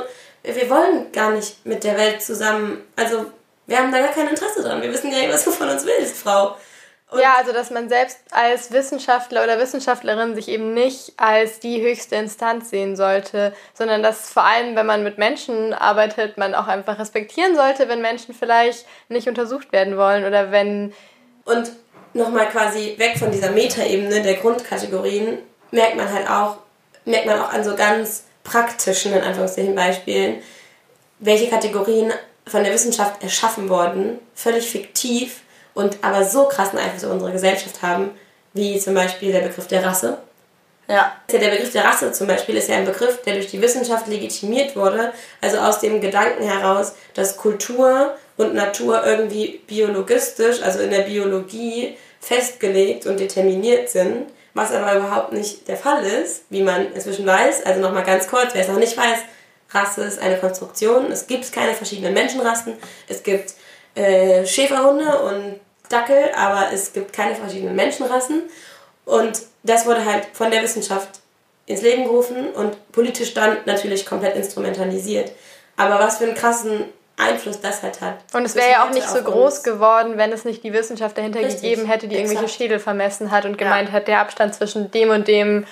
[0.43, 2.83] wir wollen gar nicht mit der Welt zusammen.
[2.97, 3.27] Also
[3.67, 4.81] wir haben da gar kein Interesse dran.
[4.81, 6.57] Wir wissen gar nicht, was du von uns willst, Frau.
[7.13, 11.83] Und ja, also dass man selbst als Wissenschaftler oder Wissenschaftlerin sich eben nicht als die
[11.83, 16.69] höchste Instanz sehen sollte, sondern dass vor allem, wenn man mit Menschen arbeitet, man auch
[16.69, 20.95] einfach respektieren sollte, wenn Menschen vielleicht nicht untersucht werden wollen oder wenn...
[21.45, 21.73] Und
[22.15, 25.39] nochmal quasi weg von dieser Metaebene der Grundkategorien
[25.71, 26.57] merkt man halt auch,
[27.05, 30.43] merkt man auch an so ganz praktischen, in Anführungszeichen, Beispielen,
[31.19, 32.11] welche Kategorien
[32.47, 35.42] von der Wissenschaft erschaffen wurden, völlig fiktiv
[35.75, 38.11] und aber so krassen Einfluss auf unsere Gesellschaft haben,
[38.53, 40.19] wie zum Beispiel der Begriff der Rasse.
[40.89, 41.13] Ja.
[41.31, 44.77] Der Begriff der Rasse zum Beispiel ist ja ein Begriff, der durch die Wissenschaft legitimiert
[44.77, 51.03] wurde, also aus dem Gedanken heraus, dass Kultur und Natur irgendwie biologistisch, also in der
[51.03, 57.27] Biologie, festgelegt und determiniert sind was aber überhaupt nicht der Fall ist, wie man inzwischen
[57.27, 57.65] weiß.
[57.65, 59.19] Also nochmal ganz kurz, wer es noch nicht weiß,
[59.71, 61.11] Rasse ist eine Konstruktion.
[61.11, 62.75] Es gibt keine verschiedenen Menschenrassen.
[63.09, 63.55] Es gibt
[63.95, 68.43] äh, Schäferhunde und Dackel, aber es gibt keine verschiedenen Menschenrassen.
[69.05, 71.21] Und das wurde halt von der Wissenschaft
[71.67, 75.33] ins Leben gerufen und politisch dann natürlich komplett instrumentalisiert.
[75.77, 76.85] Aber was für einen krassen
[77.17, 78.17] Einfluss das halt hat.
[78.33, 81.41] Und es wäre ja auch nicht so groß geworden, wenn es nicht die Wissenschaft dahinter
[81.41, 82.33] Richtig, gegeben hätte, die exakt.
[82.33, 83.95] irgendwelche Schädel vermessen hat und gemeint ja.
[83.95, 85.67] hat, der Abstand zwischen dem und dem.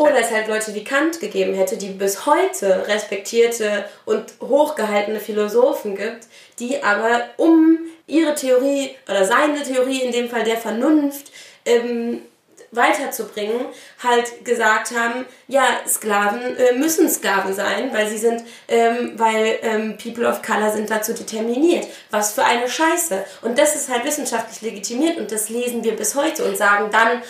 [0.00, 5.94] Oder es halt Leute wie Kant gegeben hätte, die bis heute respektierte und hochgehaltene Philosophen
[5.94, 6.26] gibt,
[6.58, 11.30] die aber um ihre Theorie oder seine Theorie in dem Fall der Vernunft
[11.66, 12.22] ähm,
[12.70, 13.66] weiterzubringen,
[14.02, 19.98] halt gesagt haben, ja, Sklaven äh, müssen Sklaven sein, weil sie sind, ähm, weil ähm,
[20.02, 21.86] People of Color sind dazu determiniert.
[22.10, 23.22] Was für eine Scheiße.
[23.42, 27.20] Und das ist halt wissenschaftlich legitimiert und das lesen wir bis heute und sagen dann,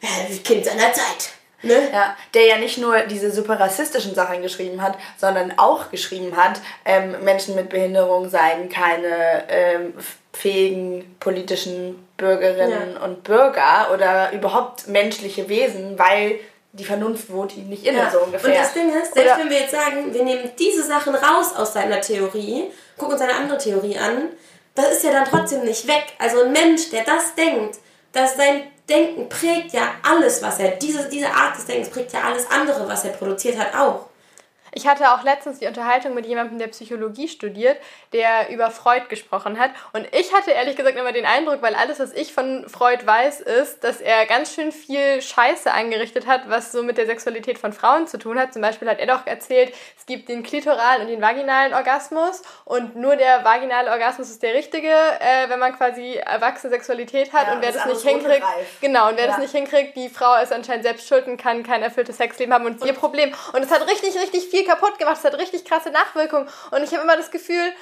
[0.00, 1.37] äh, Kind seiner Zeit.
[1.62, 1.90] Ne?
[1.92, 6.60] Ja, der ja nicht nur diese super rassistischen Sachen geschrieben hat, sondern auch geschrieben hat,
[6.84, 9.94] ähm, Menschen mit Behinderung seien keine ähm,
[10.32, 13.04] fähigen politischen Bürgerinnen ja.
[13.04, 16.38] und Bürger oder überhaupt menschliche Wesen, weil
[16.72, 18.10] die Vernunft wohnt ihnen nicht inne, ja.
[18.10, 18.50] so ungefähr.
[18.50, 21.56] Und das Ding ist, selbst oder wenn wir jetzt sagen, wir nehmen diese Sachen raus
[21.56, 24.28] aus seiner Theorie, gucken uns eine andere Theorie an,
[24.76, 26.04] das ist ja dann trotzdem nicht weg.
[26.18, 27.78] Also ein Mensch, der das denkt,
[28.12, 32.20] dass sein Denken prägt ja alles, was er, diese, diese Art des Denkens prägt ja
[32.22, 34.07] alles andere, was er produziert hat, auch.
[34.78, 37.78] Ich hatte auch letztens die Unterhaltung mit jemandem, der Psychologie studiert,
[38.12, 39.72] der über Freud gesprochen hat.
[39.92, 43.40] Und ich hatte ehrlich gesagt immer den Eindruck, weil alles, was ich von Freud weiß,
[43.40, 47.72] ist, dass er ganz schön viel Scheiße angerichtet hat, was so mit der Sexualität von
[47.72, 48.52] Frauen zu tun hat.
[48.52, 52.94] Zum Beispiel hat er doch erzählt, es gibt den klitoralen und den vaginalen Orgasmus und
[52.94, 57.48] nur der vaginale Orgasmus ist der richtige, äh, wenn man quasi erwachsene Sexualität hat.
[57.48, 58.46] Ja, und wer das, nicht hinkriegt,
[58.80, 59.30] genau, und wer ja.
[59.32, 62.64] das nicht hinkriegt, die Frau ist anscheinend selbst schuld und kann kein erfülltes Sexleben haben
[62.64, 63.34] und, und ihr Problem.
[63.52, 65.16] Und es hat richtig, richtig viel viel kaputt gemacht.
[65.18, 66.48] Es hat richtig krasse Nachwirkungen.
[66.70, 67.72] Und ich habe immer das Gefühl,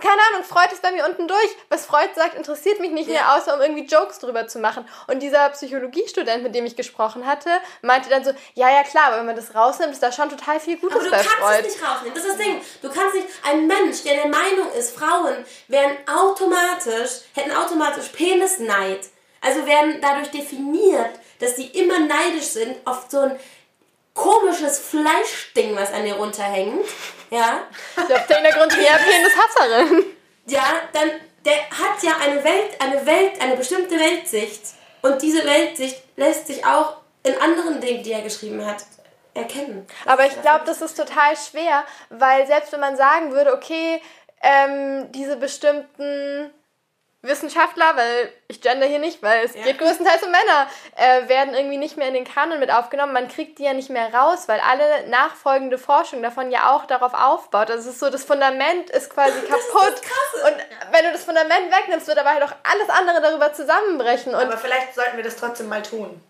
[0.00, 1.56] keine Ahnung, Freud ist bei mir unten durch.
[1.68, 4.86] Was Freud sagt, interessiert mich nicht mehr, außer um irgendwie Jokes drüber zu machen.
[5.06, 7.50] Und dieser Psychologiestudent, mit dem ich gesprochen hatte,
[7.82, 10.58] meinte dann so, ja, ja, klar, aber wenn man das rausnimmt, ist da schon total
[10.58, 11.58] viel Gutes aber du bei kannst Freud.
[11.60, 12.14] es nicht rausnehmen.
[12.14, 12.60] Das ist das Ding.
[12.82, 19.08] Du kannst nicht, ein Mensch, der der Meinung ist, Frauen wären automatisch, hätten automatisch Penisneid.
[19.40, 23.38] Also werden dadurch definiert, dass sie immer neidisch sind auf so ein
[24.14, 26.86] komisches Fleischding, was an ihr runterhängt.
[27.30, 27.64] Ja.
[27.96, 30.04] Ich glaube, der Hintergrund eher Penis-Hasserin.
[30.46, 31.10] Ja, dann,
[31.44, 34.62] der hat ja eine Welt, eine Welt, eine bestimmte Weltsicht.
[35.02, 38.84] Und diese Weltsicht lässt sich auch in anderen Dingen, die er geschrieben hat,
[39.34, 39.86] erkennen.
[40.06, 44.00] Aber ich glaube, das ist total schwer, weil selbst wenn man sagen würde, okay,
[44.42, 46.50] ähm, diese bestimmten
[47.24, 49.62] Wissenschaftler, weil ich gender hier nicht, weil es ja.
[49.64, 53.12] geht größtenteils um Männer, äh, werden irgendwie nicht mehr in den Kanon mit aufgenommen.
[53.12, 57.14] Man kriegt die ja nicht mehr raus, weil alle nachfolgende Forschung davon ja auch darauf
[57.14, 57.70] aufbaut.
[57.70, 59.94] Also es ist so, das Fundament ist quasi kaputt.
[59.94, 60.56] Ist und
[60.92, 64.34] wenn du das Fundament wegnimmst, wird aber halt auch alles andere darüber zusammenbrechen.
[64.34, 66.20] Und aber vielleicht sollten wir das trotzdem mal tun.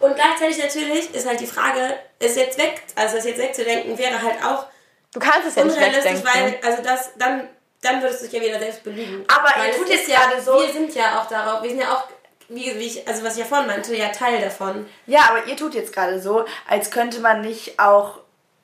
[0.00, 4.22] Und gleichzeitig natürlich ist halt die Frage, es jetzt weg, also es jetzt wegzudenken, wäre
[4.22, 4.66] halt auch
[5.12, 6.24] Du kannst es ja nicht wegdenken.
[6.24, 7.48] weil, also das, dann
[7.80, 9.24] dann würdest du dich ja wieder selbst belügen.
[9.28, 10.60] Aber Weil ihr tut jetzt ja, gerade so.
[10.60, 12.04] Wir sind ja auch darauf, wir sind ja auch,
[12.48, 14.86] wie, wie ich, also was ich ja vorhin meinte, ja Teil davon.
[15.06, 18.18] Ja, aber ihr tut jetzt gerade so, als könnte man nicht auch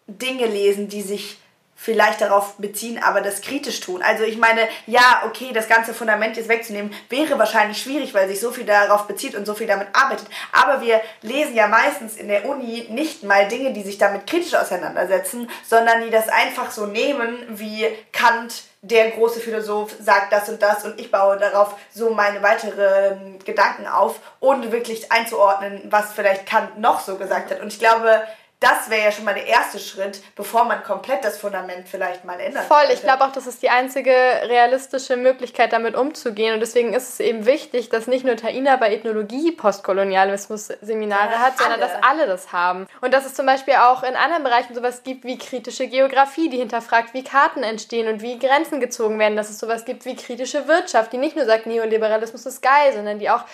[0.07, 1.39] Dinge lesen, die sich
[1.77, 4.03] vielleicht darauf beziehen, aber das kritisch tun.
[4.03, 8.41] Also ich meine, ja, okay, das ganze Fundament jetzt wegzunehmen, wäre wahrscheinlich schwierig, weil sich
[8.41, 10.27] so viel darauf bezieht und so viel damit arbeitet.
[10.53, 14.55] Aber wir lesen ja meistens in der Uni nicht mal Dinge, die sich damit kritisch
[14.55, 20.63] auseinandersetzen, sondern die das einfach so nehmen, wie Kant, der große Philosoph, sagt das und
[20.63, 26.45] das und ich baue darauf so meine weiteren Gedanken auf, ohne wirklich einzuordnen, was vielleicht
[26.45, 27.61] Kant noch so gesagt hat.
[27.61, 28.23] Und ich glaube,
[28.65, 32.41] das wäre ja schon mal der erste Schritt, bevor man komplett das Fundament vielleicht mal
[32.41, 32.65] ändert.
[32.65, 36.55] Voll, ich glaube auch, das ist die einzige realistische Möglichkeit, damit umzugehen.
[36.55, 41.39] Und deswegen ist es eben wichtig, dass nicht nur Taina bei Ethnologie Postkolonialismus Seminare ja,
[41.41, 41.93] hat, sondern alle.
[41.93, 42.87] dass alle das haben.
[43.03, 46.59] Und dass es zum Beispiel auch in anderen Bereichen sowas gibt wie kritische Geografie, die
[46.59, 49.37] hinterfragt, wie Karten entstehen und wie Grenzen gezogen werden.
[49.37, 53.19] Dass es sowas gibt wie kritische Wirtschaft, die nicht nur sagt, Neoliberalismus ist geil, sondern
[53.19, 53.45] die auch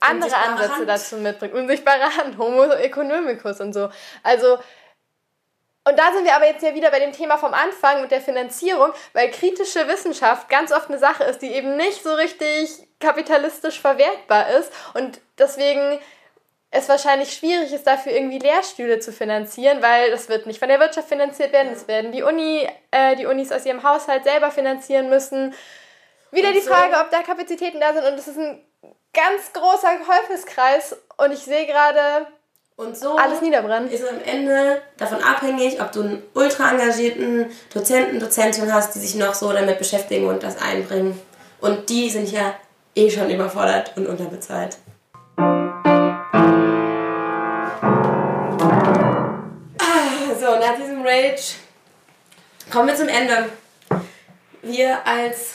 [0.00, 0.88] andere Ansätze Hand.
[0.88, 1.54] dazu mitbringt.
[1.54, 3.88] Unsichtbare Hand, Homo economicus und so.
[4.22, 4.58] Also,
[5.86, 8.22] und da sind wir aber jetzt ja wieder bei dem Thema vom Anfang mit der
[8.22, 12.70] Finanzierung, weil kritische Wissenschaft ganz oft eine Sache ist, die eben nicht so richtig
[13.00, 16.00] kapitalistisch verwertbar ist und deswegen
[16.70, 20.80] es wahrscheinlich schwierig ist, dafür irgendwie Lehrstühle zu finanzieren, weil das wird nicht von der
[20.80, 25.08] Wirtschaft finanziert werden, das werden die Uni, äh, die Unis aus ihrem Haushalt selber finanzieren
[25.08, 25.54] müssen.
[26.32, 28.60] Wieder und die Frage, ob da Kapazitäten da sind und es ist ein
[29.14, 32.26] ganz großer Teufelskreis und ich sehe gerade
[32.76, 33.88] und so alles niederbrennen.
[33.88, 39.14] ist am Ende davon abhängig, ob du einen ultra engagierten Dozenten, Dozentin hast, die sich
[39.14, 41.20] noch so damit beschäftigen und das einbringen.
[41.60, 42.54] Und die sind ja
[42.96, 44.76] eh schon überfordert und unterbezahlt.
[49.78, 51.54] Ah, so, nach diesem Rage
[52.72, 53.50] kommen wir zum Ende.
[54.62, 55.54] wir als,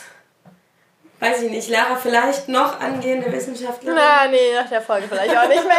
[1.20, 3.96] weiß ich nicht, Lara vielleicht noch angehende Wissenschaftlerin.
[3.96, 5.76] Na, nee, nach der Folge vielleicht auch nicht mehr.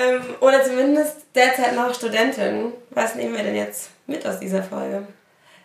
[0.00, 2.72] ähm, oder zumindest derzeit noch Studentin.
[2.90, 5.06] Was nehmen wir denn jetzt mit aus dieser Folge?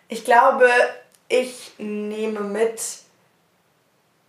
[0.08, 0.68] Ich glaube,
[1.28, 2.80] ich nehme mit,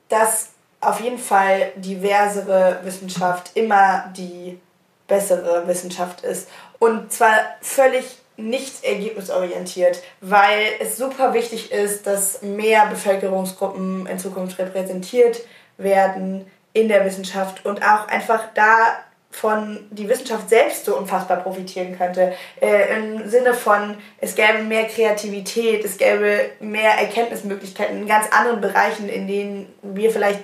[0.10, 0.50] dass
[0.82, 4.60] auf jeden Fall diversere Wissenschaft immer die
[5.08, 6.48] bessere Wissenschaft ist.
[6.80, 14.60] Und zwar völlig nicht ergebnisorientiert, weil es super wichtig ist, dass mehr Bevölkerungsgruppen in Zukunft
[14.60, 15.42] repräsentiert
[15.78, 22.34] werden in der Wissenschaft und auch einfach davon die Wissenschaft selbst so unfassbar profitieren könnte.
[22.62, 28.60] Äh, Im Sinne von, es gäbe mehr Kreativität, es gäbe mehr Erkenntnismöglichkeiten in ganz anderen
[28.60, 30.44] Bereichen, in denen wir vielleicht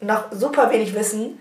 [0.00, 1.40] noch super wenig wissen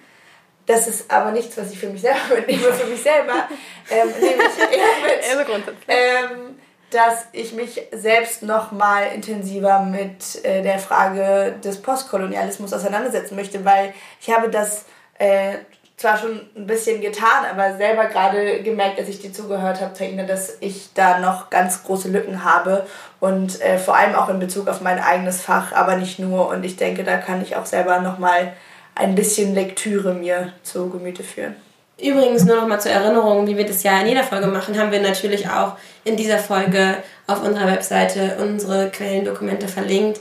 [0.67, 2.73] das ist aber nichts, was ich für mich selber mitnehme.
[2.73, 3.47] Für mich selber
[3.89, 6.59] ähm, nehme ich eher mit, ähm,
[6.91, 13.65] dass ich mich selbst noch mal intensiver mit äh, der Frage des Postkolonialismus auseinandersetzen möchte,
[13.65, 14.85] weil ich habe das
[15.19, 15.55] äh,
[15.95, 20.23] zwar schon ein bisschen getan, aber selber gerade gemerkt, als ich dir zugehört habe, Taina,
[20.23, 22.85] dass ich da noch ganz große Lücken habe
[23.19, 26.49] und äh, vor allem auch in Bezug auf mein eigenes Fach, aber nicht nur.
[26.49, 28.53] Und ich denke, da kann ich auch selber noch mal
[28.97, 31.55] ein bisschen Lektüre mir zu Gemüte führen.
[31.99, 34.91] Übrigens nur noch mal zur Erinnerung, wie wir das ja in jeder Folge machen, haben
[34.91, 40.19] wir natürlich auch in dieser Folge auf unserer Webseite unsere Quellendokumente verlinkt.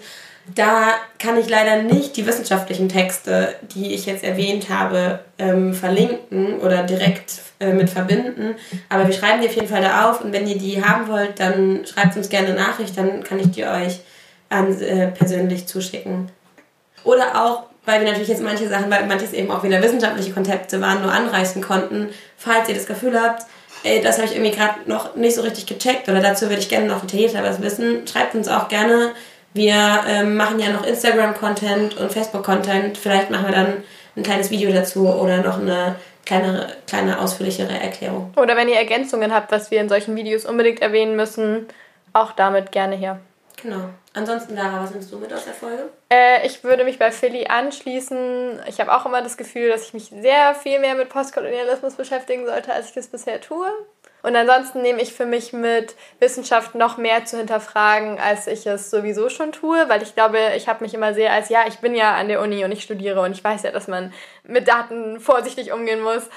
[0.55, 6.61] Da kann ich leider nicht die wissenschaftlichen Texte, die ich jetzt erwähnt habe, ähm, verlinken
[6.61, 8.55] oder direkt äh, mit verbinden.
[8.89, 11.41] Aber wir schreiben die auf jeden Fall da auf und wenn ihr die haben wollt,
[11.41, 14.01] dann schreibt uns gerne eine Nachricht, dann kann ich die euch
[14.49, 16.31] an, äh, persönlich zuschicken.
[17.07, 20.81] Oder auch weil wir natürlich jetzt manche Sachen, weil manches eben auch wieder wissenschaftliche Konzepte
[20.81, 22.11] waren, nur anreißen konnten.
[22.37, 23.45] Falls ihr das Gefühl habt,
[23.85, 26.69] ey, das habe ich irgendwie gerade noch nicht so richtig gecheckt oder dazu würde ich
[26.69, 29.13] gerne noch detaillierter was wissen, schreibt uns auch gerne.
[29.55, 32.99] Wir ähm, machen ja noch Instagram-Content und Facebook-Content.
[32.99, 33.73] Vielleicht machen wir dann
[34.17, 35.95] ein kleines Video dazu oder noch eine
[36.27, 38.35] kleinere, kleine ausführlichere Erklärung.
[38.37, 41.69] Oder wenn ihr Ergänzungen habt, was wir in solchen Videos unbedingt erwähnen müssen,
[42.13, 43.21] auch damit gerne her.
[43.67, 43.89] Genau.
[44.15, 45.91] Ansonsten, Lara, was nimmst du mit aus der Folge?
[46.09, 48.61] Äh, ich würde mich bei Philly anschließen.
[48.69, 52.47] Ich habe auch immer das Gefühl, dass ich mich sehr viel mehr mit Postkolonialismus beschäftigen
[52.47, 53.67] sollte, als ich das bisher tue.
[54.23, 58.91] Und ansonsten nehme ich für mich mit, Wissenschaft noch mehr zu hinterfragen, als ich es
[58.91, 61.95] sowieso schon tue, weil ich glaube, ich habe mich immer sehr als, ja, ich bin
[61.95, 64.13] ja an der Uni und ich studiere und ich weiß ja, dass man
[64.45, 66.29] mit Daten vorsichtig umgehen muss.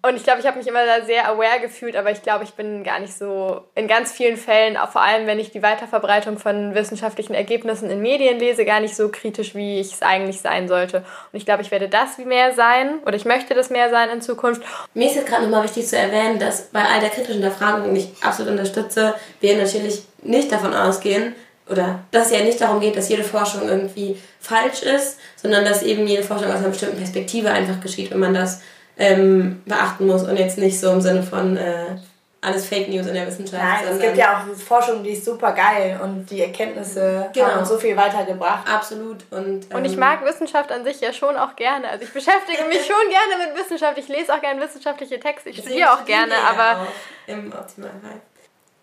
[0.00, 2.54] Und ich glaube, ich habe mich immer da sehr aware gefühlt, aber ich glaube, ich
[2.54, 6.38] bin gar nicht so in ganz vielen Fällen, auch vor allem wenn ich die Weiterverbreitung
[6.38, 10.68] von wissenschaftlichen Ergebnissen in Medien lese, gar nicht so kritisch, wie ich es eigentlich sein
[10.68, 10.98] sollte.
[10.98, 14.20] Und ich glaube, ich werde das mehr sein oder ich möchte das mehr sein in
[14.20, 14.62] Zukunft.
[14.94, 18.00] Mir ist jetzt gerade nochmal wichtig zu erwähnen, dass bei all der kritischen Hinterfragung, die
[18.00, 21.34] ich absolut unterstütze, wir natürlich nicht davon ausgehen,
[21.68, 25.82] oder dass es ja nicht darum geht, dass jede Forschung irgendwie falsch ist, sondern dass
[25.82, 28.62] eben jede Forschung aus einer bestimmten Perspektive einfach geschieht, wenn man das
[28.98, 31.96] ähm, beachten muss und jetzt nicht so im Sinne von äh,
[32.40, 33.62] alles Fake News in der Wissenschaft.
[33.62, 37.46] Nein, es gibt ja auch Forschung, die ist super geil und die Erkenntnisse genau.
[37.46, 38.68] haben uns so viel weitergebracht.
[38.68, 39.24] Absolut.
[39.30, 41.88] Und, ähm, und ich ähm, mag Wissenschaft an sich ja schon auch gerne.
[41.88, 43.98] Also ich beschäftige mich schon gerne mit Wissenschaft.
[43.98, 45.50] Ich lese auch gerne wissenschaftliche Texte.
[45.50, 46.82] Ich studiere auch gerne, aber...
[46.82, 46.86] Auch
[47.26, 48.20] Im Optimalfall.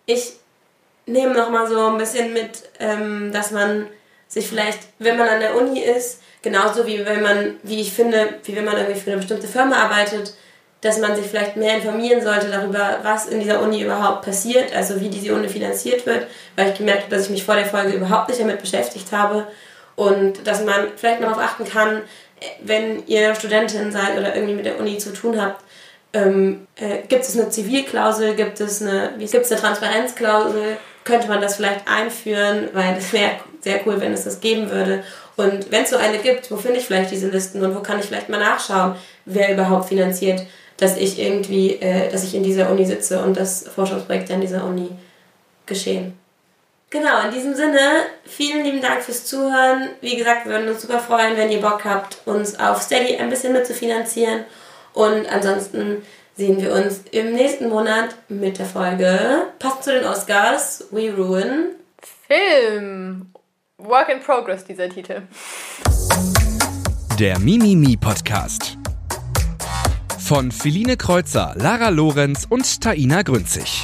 [0.04, 0.34] Ich
[1.06, 3.86] nehme noch mal so ein bisschen mit, ähm, dass man
[4.28, 8.34] sich vielleicht, wenn man an der Uni ist, Genauso wie wenn man, wie ich finde,
[8.44, 10.34] wie wenn man irgendwie für eine bestimmte Firma arbeitet,
[10.80, 15.00] dass man sich vielleicht mehr informieren sollte darüber, was in dieser Uni überhaupt passiert, also
[15.00, 17.94] wie diese Uni finanziert wird, weil ich gemerkt habe, dass ich mich vor der Folge
[17.94, 19.48] überhaupt nicht damit beschäftigt habe
[19.96, 22.02] und dass man vielleicht darauf achten kann,
[22.62, 25.64] wenn ihr Studentin seid oder irgendwie mit der Uni zu tun habt,
[26.12, 31.26] ähm, äh, gibt es eine Zivilklausel, gibt es eine, wie, gibt es eine Transparenzklausel, könnte
[31.26, 35.02] man das vielleicht einführen, weil das wäre sehr cool, wenn es das geben würde.
[35.36, 37.98] Und wenn es so eine gibt, wo finde ich vielleicht diese Listen und wo kann
[37.98, 40.42] ich vielleicht mal nachschauen, wer überhaupt finanziert,
[40.76, 44.64] dass ich irgendwie, äh, dass ich in dieser Uni sitze und dass Forschungsprojekte an dieser
[44.64, 44.90] Uni
[45.66, 46.18] geschehen.
[46.90, 47.78] Genau, in diesem Sinne,
[48.24, 49.88] vielen lieben Dank fürs Zuhören.
[50.00, 53.28] Wie gesagt, wir würden uns super freuen, wenn ihr Bock habt, uns auf Steady ein
[53.28, 54.44] bisschen mitzufinanzieren.
[54.92, 56.02] Und ansonsten
[56.36, 61.74] sehen wir uns im nächsten Monat mit der Folge passend zu den Oscars We Ruin
[62.28, 63.32] Film.
[63.82, 65.20] Work in Progress, dieser Titel.
[67.18, 68.78] Der Mimimi Podcast.
[70.18, 73.82] Von Feline Kreuzer, Lara Lorenz und Taina Grünzig.